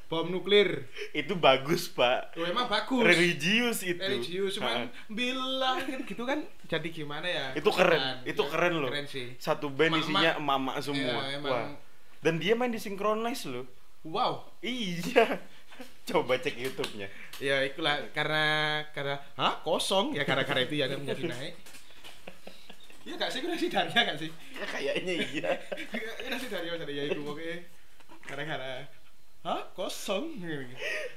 Bom 0.09 0.25
nuklir. 0.25 0.89
Itu 1.13 1.37
bagus, 1.37 1.85
Pak. 1.85 2.33
Oh, 2.33 2.41
emang 2.41 2.65
bagus. 2.65 3.05
Religius 3.05 3.85
itu. 3.85 4.01
Religius 4.01 4.57
cuman 4.57 4.89
Ha. 4.89 5.05
bilang 5.05 5.77
kan 5.85 5.99
gitu 6.01 6.23
kan 6.25 6.39
jadi 6.65 6.87
gimana 6.89 7.27
ya? 7.29 7.45
Itu 7.53 7.69
keren, 7.69 8.25
itu 8.25 8.41
ya, 8.41 8.49
keren 8.49 8.73
loh. 8.81 8.89
Keren 8.89 9.05
sih. 9.05 9.37
Satu 9.37 9.69
band 9.69 9.93
Emak-emak. 9.93 10.09
isinya 10.09 10.31
emak-emak 10.41 10.75
semua. 10.81 11.13
Iya, 11.21 11.37
emang. 11.37 11.51
Wah. 11.53 11.67
Dan 12.19 12.33
dia 12.41 12.53
main 12.57 12.73
di 12.73 12.81
synchronize 12.81 13.45
loh. 13.45 13.69
Wow. 14.01 14.49
Iya. 14.65 15.45
Coba 16.09 16.41
cek 16.41 16.57
YouTube-nya. 16.57 17.05
Ya 17.37 17.61
itulah 17.61 18.01
karena 18.09 18.43
karena 18.89 19.21
hah 19.37 19.61
kosong 19.61 20.17
ya 20.17 20.25
gara-gara 20.25 20.65
itu 20.65 20.73
ya 20.73 20.89
menjadi 20.89 21.29
naik. 21.29 21.53
Iya 23.07 23.15
gak 23.15 23.31
sih, 23.31 23.39
nasi 23.47 23.71
Daria 23.71 24.01
gak 24.03 24.19
sih? 24.19 24.29
Kayaknya 24.59 25.13
iya. 25.23 25.51
nasi 26.31 26.47
Daria 26.51 26.75
jadi 26.75 26.93
ya 26.93 27.03
itu 27.07 27.21
pokoknya 27.23 27.57
gara-gara 28.27 28.85
Hah? 29.39 29.71
Kosong? 29.71 30.35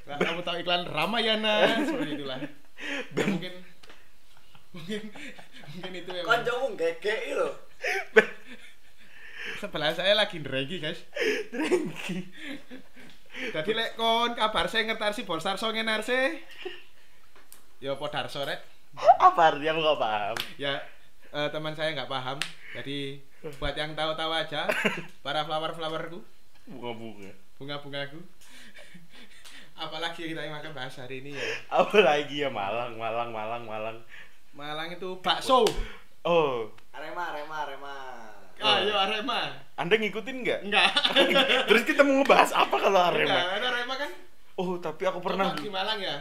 Nah, 0.07 0.15
kamu 0.15 0.47
tahu 0.47 0.63
iklan 0.63 0.87
Ramayana 0.87 1.83
seperti 1.83 2.23
itulah. 2.23 2.39
Ya, 3.19 3.25
mungkin 3.27 3.55
mungkin 4.71 5.01
mungkin 5.75 5.93
itu 5.99 6.11
ya. 6.15 6.23
Koncomu 6.23 6.79
gege 6.79 7.35
lho. 7.35 7.51
Sebelah 9.59 9.91
saya 9.99 10.15
lagi 10.15 10.39
drengki, 10.39 10.79
guys. 10.79 11.03
Drengki. 11.51 12.31
Jadi 13.51 13.71
lek 13.75 13.99
kon 13.99 14.39
kabar 14.39 14.71
saya 14.71 14.87
ngerti 14.87 15.27
bol 15.27 15.43
Sarso 15.43 15.75
ngenarse. 15.75 16.47
Ya 17.83 17.99
apa 17.99 18.07
Darso 18.07 18.47
rek? 18.47 18.63
Apa 19.19 19.59
aku 19.59 19.81
gak 19.83 19.99
paham? 19.99 20.37
Ya 20.63 20.79
eh, 21.33 21.49
teman 21.49 21.73
saya 21.73 21.93
nggak 21.93 22.09
paham. 22.09 22.39
Jadi 22.73 23.21
buat 23.59 23.75
yang 23.75 23.93
tahu-tahu 23.93 24.31
aja 24.31 24.69
para 25.25 25.43
flower-flowerku, 25.43 26.23
Bunga-bunga. 26.65 27.33
bunga-bungaku. 27.59 28.21
Apalagi 29.83 30.31
kita 30.31 30.41
yang 30.41 30.55
makan 30.55 30.73
bahas 30.73 30.95
hari 30.95 31.21
ini 31.21 31.35
ya. 31.35 31.43
Apa 31.69 31.99
lagi 31.99 32.39
ya 32.39 32.49
Malang, 32.49 32.95
Malang, 32.95 33.33
Malang, 33.33 33.63
Malang. 33.65 33.99
Malang 34.53 34.89
itu 34.93 35.19
bakso. 35.19 35.65
Oh, 36.23 36.71
Arema, 36.95 37.35
Arema, 37.35 37.57
Arema. 37.67 37.95
Ayo 38.63 38.95
Arema. 38.95 39.59
Anda 39.75 39.99
ngikutin 39.99 40.37
nggak? 40.47 40.61
Enggak. 40.71 40.87
Terus 41.69 41.83
kita 41.83 42.07
mau 42.07 42.23
ngebahas 42.23 42.55
apa 42.55 42.77
kalau 42.79 43.01
Arema? 43.01 43.27
Enggak, 43.27 43.47
ada 43.59 43.67
Arema 43.75 43.95
kan 43.99 44.11
Oh, 44.55 44.77
tapi 44.79 45.03
aku 45.03 45.19
pernah 45.19 45.57
di 45.57 45.67
Malang 45.67 45.99
ya. 45.99 46.21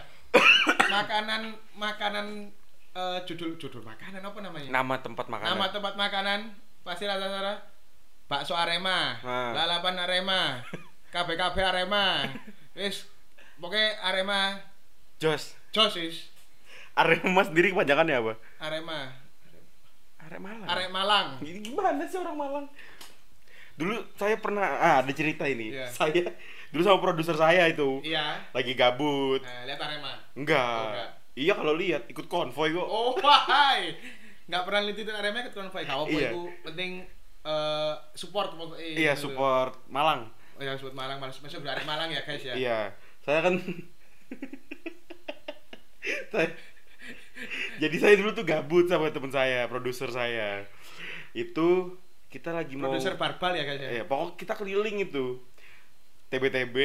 makanan 0.89 1.51
makanan 1.75 2.49
eh, 2.91 3.19
judul 3.23 3.55
judul 3.55 3.81
makanan 3.81 4.19
apa 4.19 4.39
namanya? 4.39 4.69
nama 4.69 4.95
tempat 4.97 5.25
makanan. 5.27 5.49
Nama 5.49 5.65
tempat 5.69 5.93
makanan 5.95 6.39
pasti 6.81 7.05
rata-rata 7.05 7.61
bakso 8.25 8.53
Arema, 8.53 9.19
Nah. 9.19 9.51
lalapan 9.53 9.95
Arema, 9.97 10.63
KBKB 11.13 11.57
Arema. 11.61 12.23
Wis 12.71 13.03
pokoknya 13.57 13.99
Arema 14.01 14.55
Jos. 15.17 15.53
jos 15.69 15.93
wis. 15.95 16.31
Arema 16.91 17.43
sendiri 17.43 17.71
kepanjangannya 17.71 18.15
apa? 18.17 18.33
Arema, 18.59 19.11
Arema 20.17 20.49
Malang. 20.49 20.67
Arek 20.67 20.89
Malang. 20.89 21.27
Gimana 21.41 22.03
sih 22.05 22.17
orang 22.17 22.35
Malang? 22.35 22.65
Dulu 23.75 23.95
saya 24.15 24.35
pernah 24.35 24.63
ah 24.77 24.95
ada 24.99 25.11
cerita 25.11 25.43
ini. 25.43 25.71
Iya. 25.71 25.87
Saya 25.89 26.31
dulu 26.69 26.81
sama 26.81 26.99
produser 26.99 27.35
saya 27.35 27.67
itu 27.67 27.99
Iya. 28.01 28.39
lagi 28.51 28.73
gabut. 28.73 29.43
Nah, 29.43 29.63
lihat 29.65 29.79
Arema. 29.79 30.13
Enggak. 30.33 30.59
Oh, 30.59 30.87
enggak. 30.91 31.09
Iya 31.31 31.53
kalau 31.55 31.73
lihat 31.73 32.07
ikut 32.07 32.27
konvoy 32.27 32.71
kok. 32.71 32.83
Oh, 32.83 33.15
wahai. 33.17 33.95
Enggak 34.47 34.63
pernah 34.67 34.81
lihat 34.83 35.07
Arema 35.15 35.47
ke 35.47 35.51
konvoy. 35.51 35.83
Kau 35.83 36.03
Iya. 36.05 36.29
iku 36.29 36.43
penting 36.61 37.07
eh, 37.41 37.93
support 38.13 38.53
pokoknya. 38.53 38.83
iya, 38.83 39.13
gitu. 39.15 39.31
support 39.31 39.73
Malang. 39.87 40.29
Oh 40.55 40.61
ya 40.61 40.75
support 40.75 40.93
Malang, 40.93 41.17
Malang. 41.17 41.33
Masuk 41.33 41.63
dari 41.63 41.81
Malang 41.83 42.11
ya, 42.11 42.21
guys 42.21 42.43
ya. 42.43 42.53
Iya. 42.53 42.79
Saya 43.19 43.39
kan 43.41 43.55
Saya- 46.31 46.55
Jadi 47.77 47.95
saya 47.97 48.13
dulu 48.13 48.31
tuh 48.31 48.45
gabut 48.45 48.85
sama 48.85 49.09
teman 49.09 49.33
saya, 49.33 49.65
produser 49.65 50.09
saya. 50.09 50.65
Itu 51.33 51.97
kita 52.29 52.53
lagi 52.53 52.77
mau 52.77 52.93
Produser 52.93 53.17
barbal 53.17 53.57
ya, 53.57 53.63
guys 53.65 53.81
ya. 53.81 53.89
Iya, 53.91 54.03
pokok 54.05 54.37
kita 54.37 54.53
keliling 54.53 55.01
itu. 55.01 55.41
TBTB 56.29 56.77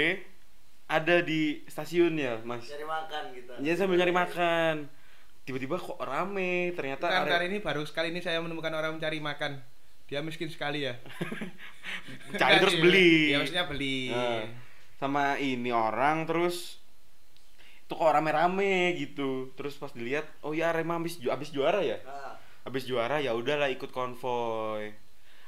ada 0.86 1.16
di 1.22 1.66
stasiunnya, 1.66 2.46
Mas. 2.46 2.66
Cari 2.70 2.86
makan 2.86 3.22
kita. 3.34 3.52
Jadi 3.58 3.74
sambil 3.74 3.98
nyari 3.98 4.14
makan. 4.14 4.74
Tiba-tiba 5.46 5.78
kok 5.78 5.98
rame, 6.02 6.74
ternyata 6.74 7.06
Kan 7.06 7.26
are- 7.26 7.32
kali 7.38 7.44
ini 7.50 7.58
baru 7.62 7.82
sekali 7.86 8.10
ini 8.10 8.18
saya 8.22 8.38
menemukan 8.42 8.70
orang 8.74 8.98
mencari 8.98 9.18
makan. 9.18 9.62
Dia 10.06 10.22
miskin 10.22 10.50
sekali 10.50 10.86
ya. 10.86 10.94
cari 12.40 12.62
terus 12.62 12.78
beli. 12.78 13.34
Ya 13.34 13.42
maksudnya 13.42 13.66
beli. 13.66 14.10
Nah, 14.10 14.46
sama 14.98 15.38
ini 15.42 15.70
orang 15.74 16.26
terus 16.26 16.78
itu 17.86 17.94
kok 17.94 18.10
rame-rame 18.10 18.94
gitu. 18.98 19.50
Terus 19.54 19.78
pas 19.78 19.90
dilihat, 19.94 20.26
oh 20.42 20.54
ya 20.54 20.70
Arema 20.74 20.98
habis 20.98 21.18
ju 21.18 21.30
habis 21.30 21.50
juara 21.50 21.82
ya? 21.82 21.98
Nah, 22.02 22.38
Habis 22.66 22.82
juara 22.86 23.22
ya 23.22 23.30
udahlah 23.30 23.70
ikut 23.70 23.94
konvoy. 23.94 24.90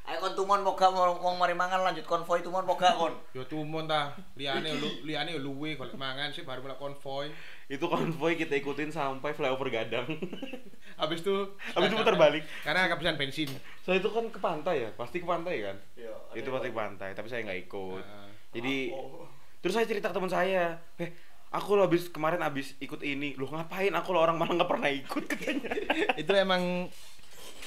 Ayo 0.08 0.24
kon 0.24 0.32
tumon 0.32 0.64
moga 0.64 0.88
mau 0.88 1.36
mari 1.36 1.52
mangan 1.52 1.84
lanjut 1.84 2.08
konvoy 2.08 2.40
tumon 2.40 2.64
moga 2.64 2.96
kon. 2.96 3.12
Yo 3.36 3.44
tumon 3.44 3.84
ta, 3.84 4.16
liane 4.40 4.72
lu 4.80 4.88
liane 5.04 5.36
yo 5.36 5.40
luwe 5.44 5.76
golek 5.76 6.00
mangan 6.00 6.32
sih 6.32 6.48
baru 6.48 6.64
mulai 6.64 6.80
konvoy. 6.80 7.28
Itu 7.68 7.92
konvoy 7.92 8.40
kita 8.40 8.56
ikutin 8.56 8.88
sampai 8.88 9.36
flyover 9.36 9.68
Gadang. 9.68 10.08
Habis 11.00 11.20
itu 11.20 11.52
Habis 11.76 11.92
itu 11.92 11.96
putar 12.00 12.16
balik. 12.16 12.40
Karena 12.64 12.88
kehabisan 12.88 13.20
bensin. 13.20 13.52
So 13.84 13.92
itu 13.92 14.08
kan 14.08 14.32
ke 14.32 14.40
pantai 14.40 14.88
ya, 14.88 14.90
pasti 14.96 15.20
ke 15.20 15.28
pantai 15.28 15.60
kan? 15.60 15.76
Iya, 15.92 16.40
itu 16.40 16.48
pasti 16.48 16.72
ke 16.72 16.76
pantai, 16.80 17.12
tapi 17.12 17.28
saya 17.28 17.44
nggak 17.44 17.60
ikut. 17.68 18.00
Nah, 18.00 18.32
Jadi 18.56 18.76
Oh. 18.96 19.28
terus 19.60 19.76
saya 19.76 19.84
cerita 19.84 20.08
ke 20.08 20.16
teman 20.16 20.32
saya, 20.32 20.80
eh 20.96 21.12
aku 21.52 21.76
lo 21.76 21.84
habis 21.84 22.08
kemarin 22.08 22.40
habis 22.40 22.72
ikut 22.80 23.04
ini, 23.04 23.36
lo 23.36 23.44
ngapain? 23.52 23.92
Aku 23.92 24.16
lo 24.16 24.24
orang 24.24 24.40
Malang 24.40 24.56
nggak 24.56 24.72
pernah 24.72 24.88
ikut 24.88 25.24
katanya. 25.28 25.68
itu 26.24 26.32
emang 26.32 26.88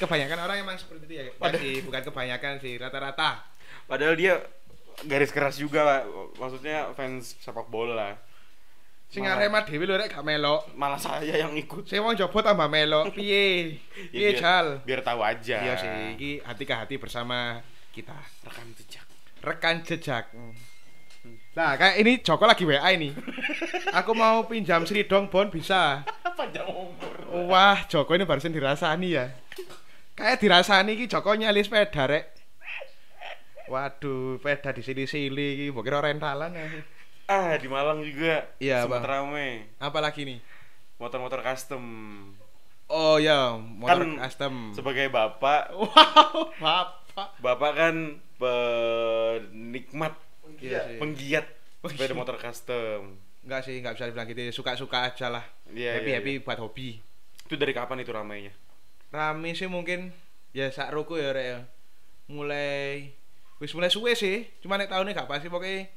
kebanyakan 0.02 0.40
orang 0.42 0.58
emang 0.60 0.76
seperti 0.76 1.06
itu 1.06 1.14
ya. 1.16 1.24
Padahal- 1.38 1.62
Sih, 1.62 1.78
bukan 1.86 2.02
kebanyakan 2.02 2.54
sih, 2.58 2.74
rata-rata. 2.76 3.46
Padahal 3.86 4.18
dia 4.18 4.42
garis 5.06 5.30
keras 5.30 5.56
juga, 5.56 5.86
Pak. 5.86 6.02
maksudnya 6.38 6.90
fans 6.94 7.38
sepak 7.38 7.70
bola. 7.70 8.18
Sing 9.12 9.28
Arema 9.28 9.68
dhewe 9.68 9.84
lho 9.84 10.00
rek 10.00 10.08
gak 10.08 10.24
melok. 10.24 10.72
Malah 10.72 10.96
saya 10.96 11.36
yang 11.36 11.52
ikut. 11.52 11.84
Sing 11.84 12.00
wong 12.00 12.16
jopo 12.16 12.40
tambah 12.40 12.72
melok. 12.72 13.12
Piye? 13.18 13.76
Ya, 14.08 14.08
Piye, 14.08 14.30
Jal? 14.40 14.80
Biar 14.88 15.04
tahu 15.04 15.20
aja. 15.20 15.58
Iya 15.60 15.74
sih, 15.76 15.90
iki 16.16 16.32
hati 16.40 16.64
ke 16.64 16.72
hati 16.72 16.96
bersama 16.96 17.60
kita. 17.92 18.16
Rekan 18.48 18.72
jejak. 18.72 19.06
Rekan 19.44 19.76
jejak. 19.84 20.26
Nah, 21.52 21.76
kayak 21.76 22.00
ini 22.00 22.24
Joko 22.24 22.48
lagi 22.48 22.64
WA 22.64 22.80
ini. 22.96 23.12
Aku 24.00 24.16
mau 24.16 24.48
pinjam 24.48 24.88
Sridong 24.88 25.28
Bon 25.28 25.52
bisa. 25.52 26.08
Panjang 26.40 26.64
umur. 26.72 27.14
Wah, 27.52 27.84
Joko 27.92 28.16
ini 28.16 28.24
barusan 28.24 28.56
dirasani 28.56 29.20
ya. 29.20 29.28
Kayak 30.16 30.38
dirasani 30.40 30.94
iki 30.94 31.06
Joko 31.08 31.34
nyali 31.34 31.64
sepeda 31.64 32.04
rek. 32.06 32.26
Waduh, 33.72 34.36
sepeda 34.38 34.76
di 34.76 34.84
sini-sini 34.84 35.72
mbok 35.72 35.84
kira 35.88 36.04
rentalan 36.04 36.52
ya. 36.52 36.66
Ah, 37.32 37.56
di 37.56 37.72
Malang 37.72 38.04
juga. 38.04 38.44
Iya, 38.60 38.84
Sempet 38.84 39.00
Bang. 39.00 39.08
rame. 39.08 39.72
Apalagi 39.80 40.28
nih? 40.28 40.40
Motor-motor 41.00 41.40
custom. 41.40 41.84
Oh 42.92 43.16
ya, 43.16 43.56
motor 43.56 44.04
Kan 44.04 44.20
custom. 44.20 44.76
Sebagai 44.76 45.08
bapak, 45.08 45.72
Wow, 45.80 46.52
bapak. 46.60 47.28
bapak 47.40 47.72
kan 47.72 47.96
penikmat, 48.36 50.12
Iya 50.60 50.92
sih. 50.92 51.00
penggiat 51.00 51.48
sepeda 51.88 52.12
motor 52.12 52.36
custom. 52.36 53.16
Enggak 53.48 53.64
sih, 53.64 53.80
enggak 53.80 53.96
bisa 53.96 54.06
dibilang 54.12 54.28
gitu. 54.28 54.42
Suka-suka 54.52 55.08
aja 55.08 55.32
lah. 55.32 55.46
Iya, 55.72 56.04
happy 56.04 56.12
iya, 56.12 56.20
iya. 56.20 56.44
buat 56.44 56.60
hobi. 56.60 57.00
Itu 57.48 57.56
dari 57.56 57.72
kapan 57.72 58.04
itu 58.04 58.12
ramainya? 58.12 58.52
Rame 59.12 59.52
sih 59.52 59.68
mungkin 59.68 60.16
ya 60.52 60.72
sak 60.72 60.92
ruku 60.92 61.20
ya 61.20 61.32
rek 61.32 61.46
ya. 61.46 61.60
Mulai 62.28 63.12
wis 63.60 63.76
mulai 63.76 63.92
suwe 63.92 64.16
sih. 64.16 64.48
Cuma 64.64 64.80
nek 64.80 64.88
tahunnya 64.88 65.14
gak 65.14 65.30
pasti 65.30 65.48
pokoknya 65.48 65.92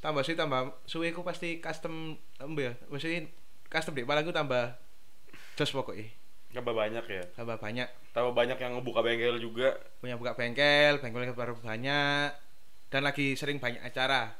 tambah 0.00 0.24
sih 0.24 0.32
tambah 0.32 0.72
suwe 0.88 1.12
ku 1.12 1.20
pasti 1.20 1.60
custom 1.60 2.16
ya. 2.56 2.72
Mesti 2.88 3.28
custom 3.68 3.92
di 3.92 4.02
Malang 4.02 4.24
ku 4.24 4.32
tambah 4.32 4.74
jos 5.54 5.70
pokoknya. 5.70 6.08
Tambah 6.50 6.74
banyak 6.74 7.04
ya. 7.04 7.22
Tambah 7.36 7.60
banyak. 7.60 7.88
Tambah 8.10 8.32
banyak 8.34 8.58
yang 8.58 8.72
ngebuka 8.74 9.04
bengkel 9.04 9.38
juga. 9.38 9.76
Punya 10.00 10.18
buka 10.18 10.34
bengkel, 10.34 10.98
bengkel 10.98 11.36
baru 11.36 11.54
banyak 11.60 12.32
dan 12.90 13.06
lagi 13.06 13.38
sering 13.38 13.62
banyak 13.62 13.78
acara. 13.84 14.34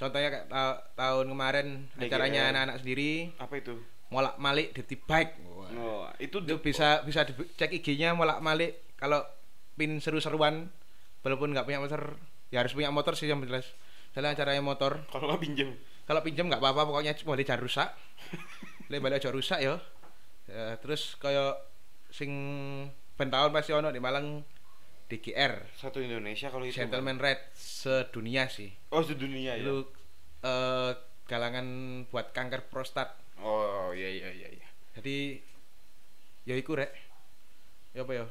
Contohnya 0.00 0.32
kayak 0.32 0.46
ta- 0.48 0.80
tahun 0.96 1.28
kemarin 1.28 1.66
DGL. 1.92 2.08
acaranya 2.08 2.42
anak-anak 2.48 2.76
sendiri 2.80 3.36
Apa 3.36 3.60
itu? 3.60 3.76
Molak 4.10 4.36
malik 4.36 4.74
dirty 4.74 4.98
bike. 4.98 5.38
Wah. 5.46 5.70
Oh, 5.70 6.04
itu 6.18 6.42
itu 6.42 6.58
bisa 6.58 7.00
bisa 7.06 7.22
dicek 7.22 7.70
IG-nya 7.70 8.12
molak 8.12 8.42
malik 8.42 8.82
kalau 8.98 9.22
pin 9.78 10.02
seru-seruan 10.02 10.68
walaupun 11.22 11.54
nggak 11.54 11.64
punya 11.64 11.78
motor 11.78 12.18
ya 12.50 12.60
harus 12.60 12.74
punya 12.74 12.90
motor 12.90 13.14
sih 13.14 13.30
yang 13.30 13.38
jelas 13.46 13.64
soalnya 14.10 14.34
acaranya 14.34 14.60
motor 14.60 15.06
kalau 15.08 15.30
nggak 15.30 15.40
pinjem. 15.40 15.70
kalau 16.02 16.20
pinjam 16.20 16.50
nggak 16.50 16.58
apa-apa 16.58 16.82
pokoknya 16.84 17.14
boleh 17.22 17.46
jangan 17.46 17.62
rusak 17.62 17.88
boleh 18.90 18.98
balik 18.98 19.22
aja 19.22 19.30
rusak 19.30 19.58
ya 19.62 19.78
terus 20.82 21.14
kayak 21.16 21.54
sing 22.10 22.30
ben 23.14 23.30
tahun 23.30 23.54
pasti 23.54 23.70
ono 23.70 23.94
di 23.94 24.02
Malang 24.02 24.42
DGR 25.06 25.78
Satu 25.78 26.02
Indonesia 26.02 26.50
kalau 26.50 26.66
itu. 26.66 26.74
Gentleman 26.74 27.22
Red 27.22 27.54
sedunia 27.54 28.50
sih 28.50 28.74
Oh, 28.90 29.06
sedunia 29.06 29.54
ya. 29.54 29.62
itu 29.62 29.86
eh, 30.42 30.90
galangan 31.30 31.66
buat 32.10 32.34
kanker 32.34 32.66
prostat 32.66 33.14
Oh, 33.40 33.90
iya 33.90 34.08
iya 34.10 34.28
iya 34.30 34.48
iya. 34.50 34.68
jadi 34.92 35.40
ya 36.42 36.54
iku 36.54 36.74
rek 36.74 36.92
ya 37.92 38.02
apa 38.02 38.12
ya 38.14 38.26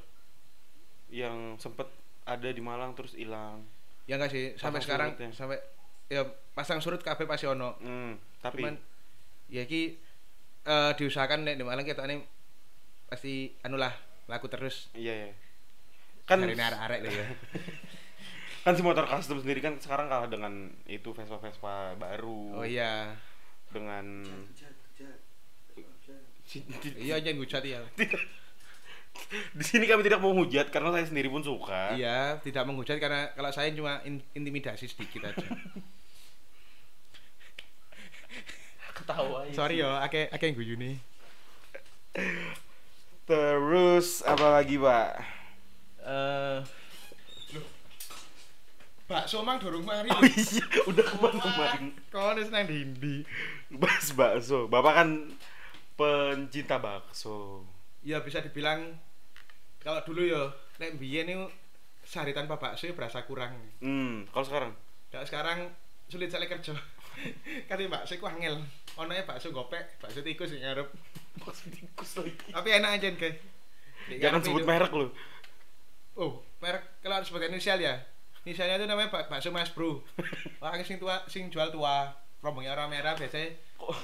Yang 1.09 1.35
sempet 1.59 1.89
ada 2.23 2.45
di 2.47 2.61
Malang 2.61 2.93
terus 2.93 3.13
hilang. 3.13 3.65
ya 4.05 4.15
enggak 4.15 4.29
sih 4.29 4.53
sampai 4.53 4.77
Pasang 4.77 4.85
sekarang 4.85 5.09
surut 5.09 5.21
ya? 5.21 5.29
sampai 5.31 5.57
ya 6.07 6.21
pasang 6.51 6.79
surut 6.79 6.97
kabeh 6.99 7.25
pasti 7.25 7.45
ono 7.45 7.77
Hmm, 7.77 8.17
tapi 8.39 8.61
cuman 8.61 8.75
ya 9.47 9.61
iki 9.61 9.97
eh, 10.63 10.91
diusahakan 10.93 11.43
nek 11.43 11.55
di 11.55 11.63
Malang 11.63 11.81
kita 11.83 12.05
ini 12.05 12.21
pasti 13.05 13.53
anu 13.61 13.75
lah 13.75 13.93
laku 14.25 14.45
terus 14.45 14.89
Iya 14.93 15.13
ya. 15.25 15.29
Kan 16.25 16.41
dari 16.41 16.53
arek-arek 16.53 16.99
lho 17.01 17.11
ya 17.11 17.27
kan 18.59 18.75
si 18.75 18.81
motor 18.81 19.05
custom 19.05 19.39
sendiri 19.39 19.59
kan 19.59 19.77
sekarang 19.77 20.05
kalah 20.05 20.27
dengan 20.27 20.53
itu 20.85 21.09
Vespa 21.09 21.37
Vespa 21.37 21.95
baru. 21.95 22.53
oh 22.53 22.65
iya 22.65 23.15
Dengan 23.69 24.21
iya 26.97 27.15
jangan 27.21 27.39
hujat 27.39 27.63
ya 27.63 27.79
di 29.57 29.63
sini 29.63 29.85
kami 29.85 30.01
tidak 30.01 30.21
mau 30.23 30.31
hujat 30.31 30.71
karena 30.71 30.95
saya 30.95 31.03
sendiri 31.05 31.27
pun 31.27 31.43
suka. 31.43 31.91
iya 31.93 32.39
tidak 32.39 32.63
menghujat 32.63 32.97
karena 32.97 33.29
kalau 33.35 33.51
saya 33.51 33.69
cuma 33.75 33.99
in- 34.07 34.23
intimidasi 34.33 34.87
sedikit 34.87 35.27
aja 35.27 35.43
Ketawa. 38.95 39.45
sorry 39.51 39.79
yo 39.79 39.89
akeh 39.99 40.29
akeh 40.29 40.45
yang 40.49 40.57
guyune 40.57 40.91
Terus 43.29 44.25
apa 44.25 44.57
lagi, 44.57 44.81
Pak? 44.81 45.09
eh 46.01 46.57
bakso 49.09 49.41
mang 49.41 49.57
dorong 49.57 49.81
mari 49.81 50.05
Oh 50.07 50.21
iya, 50.21 50.65
udah 50.85 51.05
kemarin. 51.07 51.97
kau 52.07 52.29
nih 52.31 52.45
senang 52.45 52.63
dindi 52.63 53.25
Bahas 53.71 54.13
bakso. 54.13 54.65
Bapak 54.65 54.93
kan 54.95 55.09
pencinta 55.95 56.77
bakso. 56.77 57.65
ya 57.99 58.21
bisa 58.21 58.39
dibilang 58.39 58.95
kalau 59.77 59.99
dulu 60.01 60.23
yo 60.23 60.47
nek 60.77 60.95
biyen 60.95 61.27
itu 61.27 61.43
sehari 62.01 62.31
tanpa 62.31 62.55
bakso 62.55 62.85
ya 62.85 62.93
berasa 62.93 63.25
kurang 63.25 63.57
Hmm, 63.79 64.23
kalau 64.29 64.45
sekarang? 64.45 64.71
kalau 65.09 65.25
sekarang 65.25 65.59
sulit 66.05 66.29
sekali 66.29 66.45
kerja 66.45 66.71
kali 67.69 67.85
bakso 67.85 68.15
ku 68.15 68.25
angel 68.25 68.61
ono 68.95 69.11
ya 69.11 69.23
bakso 69.23 69.49
gopek 69.49 69.99
bakso 69.99 70.21
tikus 70.21 70.53
yang 70.53 70.71
ngarep 70.71 70.87
Bakso 71.35 71.67
tikus 71.67 72.11
lagi. 72.15 72.31
tapi 72.47 72.69
enak 72.73 72.91
aja 72.95 73.09
kayak 73.11 73.35
Jangan 74.11 74.39
sebut 74.39 74.63
merek 74.63 74.91
lu. 74.91 75.07
oh 76.15 76.39
merek 76.59 76.83
kalau 76.99 77.17
harus 77.17 77.27
sebagai 77.27 77.49
inisial 77.49 77.77
ya 77.77 77.99
inisialnya 78.49 78.75
itu 78.75 78.85
namanya 78.85 79.09
bak- 79.09 79.29
bakso 79.29 79.49
mas 79.49 79.69
bro 79.69 80.01
orang 80.59 80.81
sing 80.81 80.97
tua 80.97 81.21
sing 81.25 81.47
jual 81.47 81.69
tua 81.69 82.09
rombongnya 82.39 82.73
orang 82.73 82.89
merah 82.89 83.13
biasanya 83.13 83.53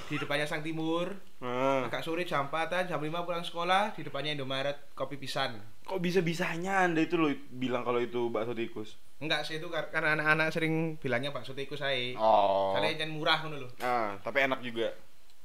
di 0.06 0.16
depannya 0.16 0.44
sang 0.44 0.62
timur 0.62 1.10
Nah, 1.36 1.84
agak 1.84 2.00
sore 2.00 2.22
jam 2.22 2.46
4 2.46 2.88
jam 2.88 2.96
5 2.96 3.12
pulang 3.20 3.42
sekolah 3.42 3.92
di 3.92 4.00
depannya 4.00 4.32
Indomaret 4.32 4.88
kopi 4.92 5.16
pisan 5.16 5.58
kok 5.82 5.98
bisa-bisanya 5.98 6.82
Anda 6.82 7.02
itu 7.02 7.14
lo 7.14 7.28
bilang 7.50 7.82
kalau 7.82 7.98
itu 7.98 8.26
bakso 8.26 8.50
tikus? 8.52 8.96
enggak 9.16 9.42
sih 9.42 9.56
itu 9.56 9.66
kar- 9.66 9.88
karena 9.88 10.14
anak-anak 10.14 10.48
sering 10.48 10.96
bilangnya 10.96 11.28
bakso 11.28 11.52
tikus 11.52 11.78
saya 11.78 12.12
Oh. 12.14 12.72
Soalnya 12.72 12.96
jangan 12.96 13.12
murah 13.12 13.38
ngono 13.40 13.56
lho. 13.58 13.68
Ah, 13.78 14.16
tapi 14.18 14.42
enak 14.42 14.60
juga. 14.60 14.92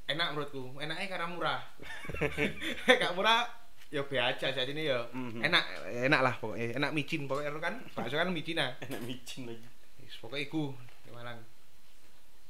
Enak 0.04 0.32
menurutku. 0.32 0.76
Enaknya 0.76 1.06
karena 1.08 1.26
murah. 1.26 1.60
Gak 3.00 3.12
murah 3.14 3.48
ya 3.92 4.00
be 4.08 4.16
aja 4.16 4.48
saat 4.48 4.68
ini 4.72 4.88
ya. 4.88 5.04
Mhm. 5.12 5.44
Enak 5.44 5.64
enak 6.08 6.20
lah 6.24 6.34
pokoknya. 6.40 6.80
Enak 6.80 6.90
micin 6.96 7.28
pokoknya 7.28 7.52
kan. 7.60 7.76
Bakso 7.92 8.16
kan 8.16 8.32
micin 8.32 8.56
ah. 8.56 8.72
Enak 8.88 9.04
micin 9.04 9.44
lagi. 9.44 9.68
Wis, 10.00 10.16
Pokoknya 10.16 10.48
iku 10.48 10.72
di 11.04 11.12
Malang. 11.12 11.38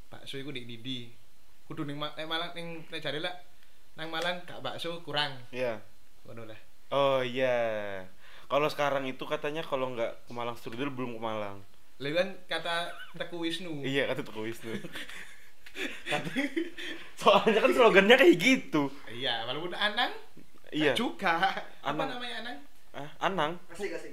Bakso 0.07 0.39
iku 0.39 0.55
di 0.55 0.63
Didi. 0.63 1.11
Kudu 1.67 1.83
ning 1.83 1.99
eh, 1.99 2.27
Malang 2.31 2.55
ning 2.55 2.87
jare 3.03 3.19
lah 3.19 3.35
nang 3.99 4.09
Malang 4.15 4.47
gak 4.47 4.63
bakso 4.63 5.03
kurang. 5.03 5.35
Iya. 5.51 5.83
Ngono 6.23 6.47
lah. 6.47 6.61
Oh 6.95 7.21
iya. 7.27 7.99
Kalau 8.47 8.71
sekarang 8.71 9.03
itu 9.11 9.27
katanya 9.27 9.67
kalau 9.67 9.91
nggak 9.91 10.31
ke 10.31 10.33
Malang 10.33 10.55
Strudel 10.55 10.95
belum 10.95 11.19
ke 11.19 11.21
Malang. 11.21 11.59
Lha 11.99 12.11
kan 12.15 12.29
kata 12.47 12.95
Teku 13.19 13.43
Wisnu. 13.43 13.83
Iya 13.83 14.07
kata 14.15 14.23
Tuku 14.23 14.47
Wisnu. 14.47 14.71
Soalnya 17.21 17.65
kan 17.65 17.73
slogannya 17.73 18.17
kayak 18.19 18.37
gitu. 18.37 18.93
Iya, 19.09 19.49
walaupun 19.49 19.73
Anang 19.73 20.13
Iya. 20.73 20.93
juga. 20.97 21.37
Apa 21.85 21.93
Anang. 21.93 22.09
namanya 22.17 22.37
Anang? 22.41 22.57
Ah, 22.93 23.09
Anang. 23.21 23.53
Kasih 23.69 23.93
kasih. 23.93 24.13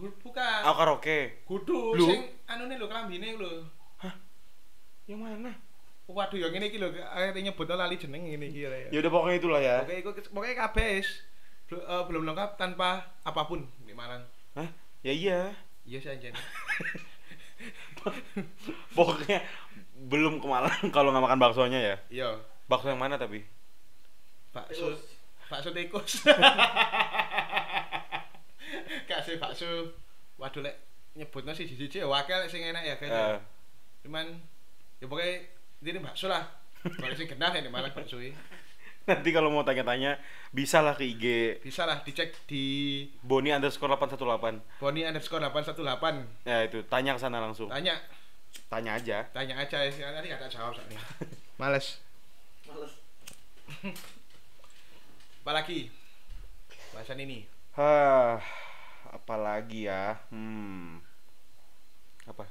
Bukan. 0.00 0.60
Ah, 0.64 0.72
karaoke. 0.72 1.44
Kudu 1.44 1.92
sing 2.00 2.24
anune 2.48 2.80
lho 2.80 2.88
klambine 2.88 3.36
lho. 3.36 3.68
Yang 5.04 5.20
mana? 5.20 5.52
Waduh 6.10 6.40
yang 6.40 6.56
ini 6.56 6.72
iki 6.72 6.80
lho 6.80 6.88
akhirnya 7.04 7.52
nyebutnya 7.52 7.76
lali 7.76 8.00
jeneng 8.00 8.24
ini 8.24 8.48
iki 8.48 8.64
ya. 8.64 8.70
Ya 8.88 8.98
udah 8.98 9.10
pokoknya 9.12 9.36
itulah 9.36 9.60
ya. 9.60 9.76
Oke, 9.84 9.94
iku 10.00 10.10
pokoknya 10.32 10.56
kabeh 10.56 11.04
wis. 11.04 11.10
Bel- 11.68 11.84
eh, 11.84 12.02
belum 12.08 12.24
lengkap 12.26 12.56
tanpa 12.56 13.04
apa 13.22 13.42
pun 13.44 13.62
di 13.84 13.92
Malang. 13.92 14.24
Hah? 14.56 14.66
Ya 15.04 15.12
iya. 15.12 15.40
Iya 15.84 15.98
sih 16.00 16.10
anjen. 16.10 16.32
Pokoknya 18.96 19.44
belum 20.08 20.40
ke 20.40 20.46
Malang 20.48 20.80
kalau 20.96 21.12
nggak 21.12 21.24
makan 21.28 21.38
baksonya 21.40 21.80
ya. 21.80 21.96
Iya, 22.08 22.28
Bakso 22.66 22.88
yang 22.88 23.00
mana 23.02 23.20
tapi? 23.20 23.44
bakso 24.50 24.90
Tikus. 24.90 25.09
Bakso 25.50 25.74
tikus. 25.74 26.22
Kasih 29.04 29.36
bakso. 29.36 29.66
Waduh 30.38 30.62
lek 30.62 30.76
nyebutnya 31.18 31.50
sih 31.52 31.66
siji 31.66 32.00
ya 32.00 32.06
wakil 32.06 32.46
sing 32.46 32.62
enak 32.62 32.80
ya 32.80 32.94
Eh, 32.94 32.98
kayaknya. 32.98 33.42
Cuman 34.06 34.26
ya 34.96 35.10
pokoknya 35.10 35.34
ini 35.82 35.98
bakso 36.00 36.30
lah. 36.30 36.46
Kalau 36.80 37.12
sing 37.12 37.28
kenal 37.28 37.52
ya 37.52 37.60
di 37.60 37.68
Malang 37.68 37.92
bakso 37.92 38.16
ini. 38.16 38.32
nanti 39.00 39.32
kalau 39.32 39.50
mau 39.50 39.64
tanya-tanya 39.66 40.20
bisa 40.54 40.84
lah 40.84 40.92
ke 40.94 41.02
IG 41.02 41.24
Bisa 41.64 41.82
lah 41.88 42.04
dicek 42.04 42.36
di 42.46 43.08
Boni 43.24 43.48
underscore 43.50 43.96
818 43.96 44.78
Boni 44.78 45.02
underscore 45.02 45.40
818 45.50 46.46
Ya 46.46 46.68
itu, 46.68 46.84
tanya 46.86 47.16
ke 47.16 47.20
sana 47.20 47.40
langsung 47.42 47.66
Tanya, 47.72 47.96
Tanya 48.70 48.92
aja 48.94 49.24
tanya 49.32 49.56
aja 49.56 49.78
ya 49.88 50.14
nanti 50.14 50.30
gak 50.30 50.44
tak 50.46 50.52
jawab 50.52 50.76
soalnya. 50.76 51.00
Males. 51.58 51.98
Males. 52.68 52.92
Apalagi 55.50 55.90
bahasan 56.94 57.26
ini. 57.26 57.42
Hah, 57.74 58.38
apalagi 59.10 59.90
ya? 59.90 60.14
Hmm. 60.30 61.02
Apa? 62.22 62.46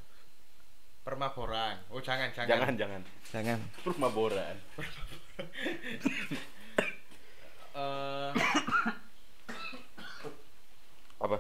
Permaboran. 1.08 1.80
Oh 1.96 2.04
jangan 2.04 2.28
jangan. 2.36 2.52
Jangan, 2.52 2.74
jangan. 2.76 3.02
Jangan. 3.32 3.60
Rumah 3.88 4.12
boran. 4.12 4.56
Eh, 7.80 8.32
Apa? 11.24 11.38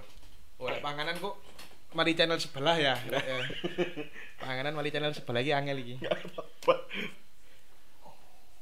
oh 0.63 0.67
lek 0.71 0.79
panganan 0.79 1.19
kok 1.19 1.35
mari 1.91 2.15
channel 2.15 2.39
sebelah 2.39 2.79
ya. 2.79 2.95
Lek, 3.11 3.19
eh. 3.27 3.43
panganan 4.39 4.79
mari 4.79 4.95
channel 4.95 5.11
sebelah 5.11 5.43
iki 5.43 5.51
angel 5.51 5.83
iki. 5.83 5.99
apa. 6.07 6.73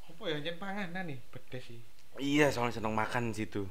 Apa 0.10 0.24
ya 0.34 0.42
jen 0.42 0.58
panganan 0.58 1.06
nih, 1.06 1.22
pedes 1.30 1.62
sih. 1.70 1.86
Iya, 2.18 2.50
soalnya 2.50 2.78
seneng 2.78 2.94
makan 2.94 3.32
situ. 3.32 3.66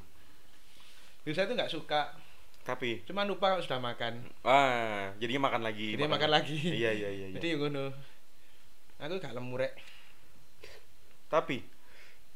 Jadi 1.22 1.34
saya 1.34 1.46
tuh 1.46 1.56
nggak 1.58 1.72
suka, 1.72 2.14
Tapi, 2.62 3.02
cuma 3.06 3.22
lupa 3.22 3.50
kalau 3.50 3.62
sudah 3.62 3.78
makan. 3.78 4.26
ah, 4.42 5.10
jadinya 5.18 5.50
makan 5.50 5.62
lagi. 5.62 5.94
Jadi 5.94 6.02
makan 6.06 6.30
lagi. 6.30 6.56
Iya, 6.82 6.90
iya, 6.90 7.08
iya. 7.08 7.26
iya. 7.30 7.36
Jadi 7.38 7.46
ya 7.46 7.56
ngono. 7.58 7.84
Aku 8.96 9.14
gak 9.18 9.34
lemu 9.34 9.54
rek. 9.56 9.74
Tapi 11.26 11.60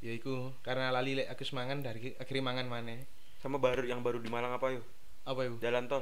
Ya 0.01 0.17
iku 0.17 0.49
karena 0.65 0.89
lali 0.89 1.13
lek 1.13 1.29
aku 1.29 1.45
semangan 1.45 1.85
dari 1.85 2.17
akhirnya 2.17 2.41
mangan 2.41 2.67
maneh. 2.67 3.05
sama 3.37 3.61
baru 3.61 3.85
yang 3.85 4.01
baru 4.01 4.17
di 4.17 4.29
Malang 4.29 4.53
apa 4.53 4.73
yuk? 4.73 4.85
Apa 5.25 5.45
itu? 5.45 5.57
Jalan 5.61 5.89
tol. 5.89 6.01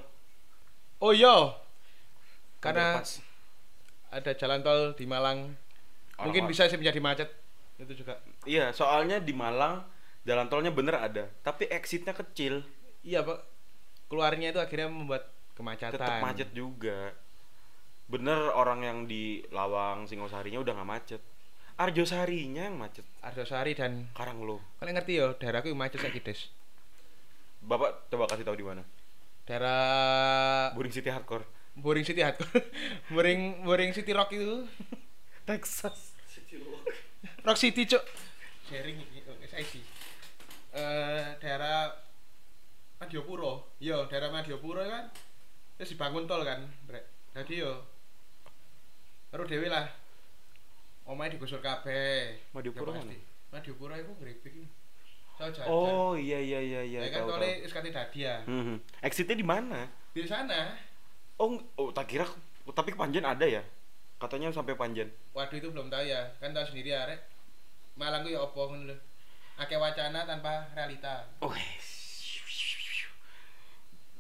Oh 0.99 1.11
iya. 1.11 1.55
Karena 2.59 2.95
Underpass. 2.95 3.23
ada 4.11 4.31
jalan 4.35 4.63
tol 4.63 4.95
di 4.95 5.07
Malang. 5.07 5.51
Mungkin 6.19 6.47
Orang- 6.47 6.51
bisa 6.51 6.67
sih 6.67 6.79
menjadi 6.79 6.99
macet. 6.99 7.31
Itu 7.79 7.91
juga. 7.95 8.19
Iya, 8.43 8.71
soalnya 8.71 9.19
di 9.19 9.31
Malang 9.35 9.83
jalan 10.29 10.47
tolnya 10.53 10.69
bener 10.69 11.01
ada, 11.01 11.25
tapi 11.41 11.65
exitnya 11.73 12.13
kecil, 12.13 12.61
Iya, 13.01 13.25
Pak. 13.25 13.41
Keluarnya 14.13 14.53
itu 14.53 14.61
akhirnya 14.61 14.93
membuat 14.93 15.33
kemacetan. 15.57 15.97
tetap 15.97 16.21
macet 16.21 16.53
juga. 16.53 17.17
Bener 18.05 18.53
orang 18.53 18.85
yang 18.85 18.99
di 19.05 19.41
Lawang 19.49 20.05
Singosarinya 20.05 20.61
udah 20.61 20.73
nggak 20.77 20.89
macet. 20.89 21.23
Arjosarinya 21.79 22.69
yang 22.69 22.77
macet. 22.77 23.07
Arjosari 23.23 23.73
dan 23.73 24.11
Karanglo. 24.13 24.61
kalian 24.77 24.99
ngerti 24.99 25.13
ya, 25.17 25.33
daerahku 25.33 25.73
yang 25.73 25.81
macet 25.81 26.03
saiki, 26.03 26.21
Des. 26.21 26.51
Bapak 27.65 28.11
coba 28.11 28.29
kasih 28.29 28.45
tahu 28.45 28.57
di 28.59 28.67
mana? 28.67 28.83
Daerah 29.47 30.75
Buring 30.77 30.93
City 30.93 31.09
Hardcore. 31.09 31.47
Boring 31.79 32.03
City 32.05 32.21
Hardcore. 32.21 32.61
Boring 33.15 33.63
Boring 33.63 33.95
City 33.95 34.11
Rock 34.13 34.35
itu. 34.35 34.67
Texas. 35.49 36.13
Rock 37.41 37.57
City, 37.57 37.87
Cuk. 37.87 38.03
Sharing 38.69 38.99
iki, 39.01 39.25
oh, 39.25 39.37
SIC. 39.41 39.81
Eh 40.79 41.27
daerah 41.43 41.91
Madiopuro. 43.03 43.75
Yo, 43.83 44.07
daerah 44.07 44.31
Madiopuro 44.31 44.87
kan 44.87 45.11
terus 45.79 45.95
dibangun 45.95 46.27
tol 46.27 46.43
kan, 46.43 46.63
Brek. 46.87 47.03
Jadi 47.35 47.63
yo 47.67 47.83
karo 49.35 49.43
dhewe 49.43 49.67
lah. 49.67 49.87
Omahe 51.03 51.35
digusur 51.35 51.59
kabeh. 51.59 52.39
Madiopuro 52.55 52.95
Ya 52.95 53.03
mana? 53.03 53.15
Madiopuro. 53.51 53.95
Saya 55.39 55.55
jajan. 55.55 55.71
Oh 55.71 56.19
iya 56.19 56.43
iya 56.43 56.59
iya 56.59 56.83
iya. 56.83 57.01
ya 57.07 57.11
kan 57.15 57.31
tole 57.31 57.63
kate 57.63 57.91
dadi 57.95 58.27
ya. 58.27 58.43
Hmm. 58.43 58.83
Exitnya 58.99 59.39
di 59.39 59.47
mana? 59.47 59.87
Di 60.11 60.27
sana. 60.27 60.75
Oh, 61.39 61.55
oh 61.79 61.95
tak 61.95 62.11
kira 62.11 62.27
tapi 62.75 62.91
Panjen 62.99 63.23
ada 63.23 63.47
ya? 63.47 63.63
Katanya 64.19 64.51
sampai 64.51 64.75
Panjen. 64.75 65.07
Waduh 65.31 65.55
itu 65.55 65.71
belum 65.71 65.87
tahu 65.87 66.03
ya. 66.11 66.27
Kan 66.43 66.51
tahu 66.51 66.67
sendiri 66.67 66.91
ya, 66.91 67.07
Rek. 67.07 67.23
Malang 67.95 68.27
ku 68.27 68.35
ya 68.35 68.43
opo 68.43 68.67
ngono 68.67 68.91
lho. 68.91 68.97
Akeh 69.59 69.75
wacana 69.75 70.23
tanpa 70.23 70.71
realita. 70.73 71.27
Oh. 71.43 71.51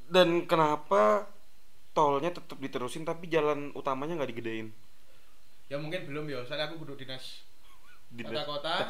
dan 0.08 0.48
kenapa 0.48 1.28
tolnya 1.92 2.32
tetap 2.32 2.56
diterusin 2.56 3.04
tapi 3.04 3.28
jalan 3.28 3.68
utamanya 3.76 4.16
nggak 4.16 4.32
digedein? 4.32 4.72
Ya 5.68 5.76
mungkin 5.76 6.08
belum 6.08 6.32
ya 6.32 6.40
soalnya 6.48 6.72
aku 6.72 6.80
kudu 6.80 6.96
dinas 6.96 7.44
Di- 8.08 8.24
Kota-kota. 8.24 8.88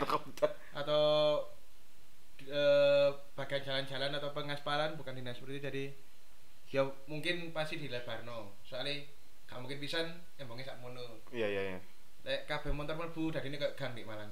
atau 0.79 1.05
eh, 2.39 3.11
bagian 3.35 3.67
jalan-jalan 3.67 4.15
atau 4.15 4.31
pengaspalan 4.31 4.95
bukan 4.95 5.19
dinas. 5.19 5.35
Seperti 5.35 5.59
itu 5.59 5.67
jadi 5.67 5.85
ya 6.71 6.87
mungkin 7.11 7.51
pasti 7.51 7.83
di 7.83 7.91
Lebarno 7.91 8.55
soalnya 8.63 9.03
gak 9.51 9.59
mungkin 9.59 9.83
pisan 9.83 10.07
emangnya 10.39 10.71
sak 10.71 10.79
mono. 10.79 11.03
Iya 11.35 11.51
iya 11.51 11.63
iya. 11.75 11.79
Lek 12.23 12.47
kabeh 12.47 12.71
motor 12.71 12.95
mlebu 12.95 13.35
dari 13.35 13.51
ini 13.51 13.59
ke 13.59 13.75
gang 13.75 13.91
di 13.99 14.07
Malang 14.07 14.31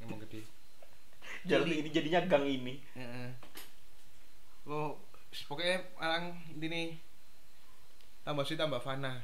emang 0.00 0.16
gede 0.24 0.48
jalan 1.44 1.68
ini 1.68 1.88
jadinya 1.88 2.20
gang 2.22 2.44
ini 2.44 2.74
Heeh. 2.94 3.28
Oh, 4.62 4.94
pokoknya 5.46 5.82
Malang 5.96 6.30
ini 6.54 6.94
tambah 8.22 8.46
sih 8.46 8.54
tambah 8.54 8.78
fana. 8.78 9.18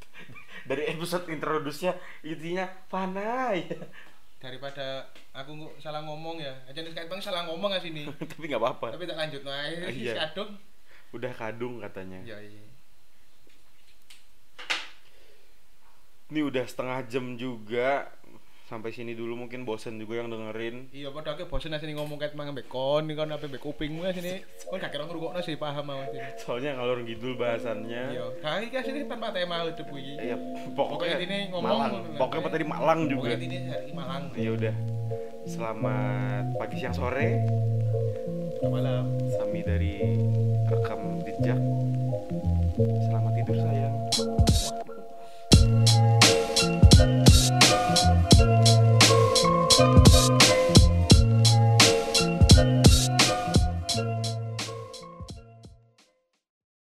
dari 0.68 0.88
episode 0.88 1.28
introduce-nya 1.28 1.92
intinya 2.22 2.64
panai 2.88 3.68
Daripada 4.40 5.06
aku 5.30 5.54
salah 5.78 6.02
ngomong 6.02 6.40
ya. 6.40 6.50
Aja 6.66 6.80
nih 6.80 6.90
bang 6.90 7.20
salah 7.20 7.46
ngomong 7.46 7.68
nggak 7.70 7.84
sini. 7.84 8.02
tapi 8.32 8.48
nggak 8.48 8.58
apa-apa 8.58 8.96
Tapi 8.96 9.04
tak 9.04 9.18
lanjut 9.20 9.42
nah, 9.44 9.62
Iya. 9.68 10.12
si 10.16 10.18
Adung. 10.18 10.50
udah 11.12 11.32
kadung 11.36 11.76
katanya 11.78 12.24
Ya 12.24 12.40
iya. 12.40 12.64
ini 16.32 16.40
udah 16.40 16.64
setengah 16.64 17.04
jam 17.04 17.36
juga 17.36 18.08
sampai 18.72 18.88
sini 18.88 19.12
dulu 19.12 19.36
mungkin 19.36 19.68
bosen 19.68 20.00
juga 20.00 20.24
yang 20.24 20.32
dengerin 20.32 20.88
Iya, 20.96 21.12
padahal 21.12 21.36
aku 21.36 21.44
bosen 21.52 21.76
sini 21.76 21.92
ngomong 21.92 22.16
kayak 22.16 22.32
mang 22.32 22.56
mbek 22.56 22.72
kon, 22.72 23.04
kon 23.04 23.28
apa 23.28 23.44
mbek 23.44 23.60
kupingmu 23.60 24.08
sini. 24.16 24.40
Kon 24.64 24.80
gak 24.80 24.96
kira 24.96 25.04
ngrungokno 25.04 25.44
sih 25.44 25.60
paham 25.60 25.92
mau 25.92 26.00
sini. 26.08 26.24
soalnya 26.40 26.80
ngalor 26.80 27.04
ngidul 27.04 27.36
bahasannya 27.36 28.16
Iya, 28.16 28.24
kayak 28.40 28.72
kan 28.72 28.82
sini 28.88 29.04
tanpa 29.04 29.28
tema 29.36 29.68
hidup 29.68 29.92
iki. 29.92 30.16
Iya, 30.16 30.36
Pokoknya 30.72 31.16
ini 31.20 31.36
ngomong 31.52 31.68
Malang. 31.68 31.92
Pokoknya 32.16 32.48
tadi 32.48 32.64
Malang 32.64 33.00
juga. 33.12 33.28
Pokoknya 33.28 33.44
ini 33.44 33.58
hari 33.68 33.92
Malang. 33.92 34.22
Ya 34.40 34.50
udah. 34.56 34.74
Selamat 35.44 36.44
pagi 36.56 36.76
siang 36.80 36.96
sore. 36.96 37.28
Selamat 38.56 38.72
malam. 38.72 39.04
Sami 39.36 39.60
dari 39.60 39.94
rekam 40.72 41.20
jejak. 41.28 41.60
Selamat. 42.80 43.31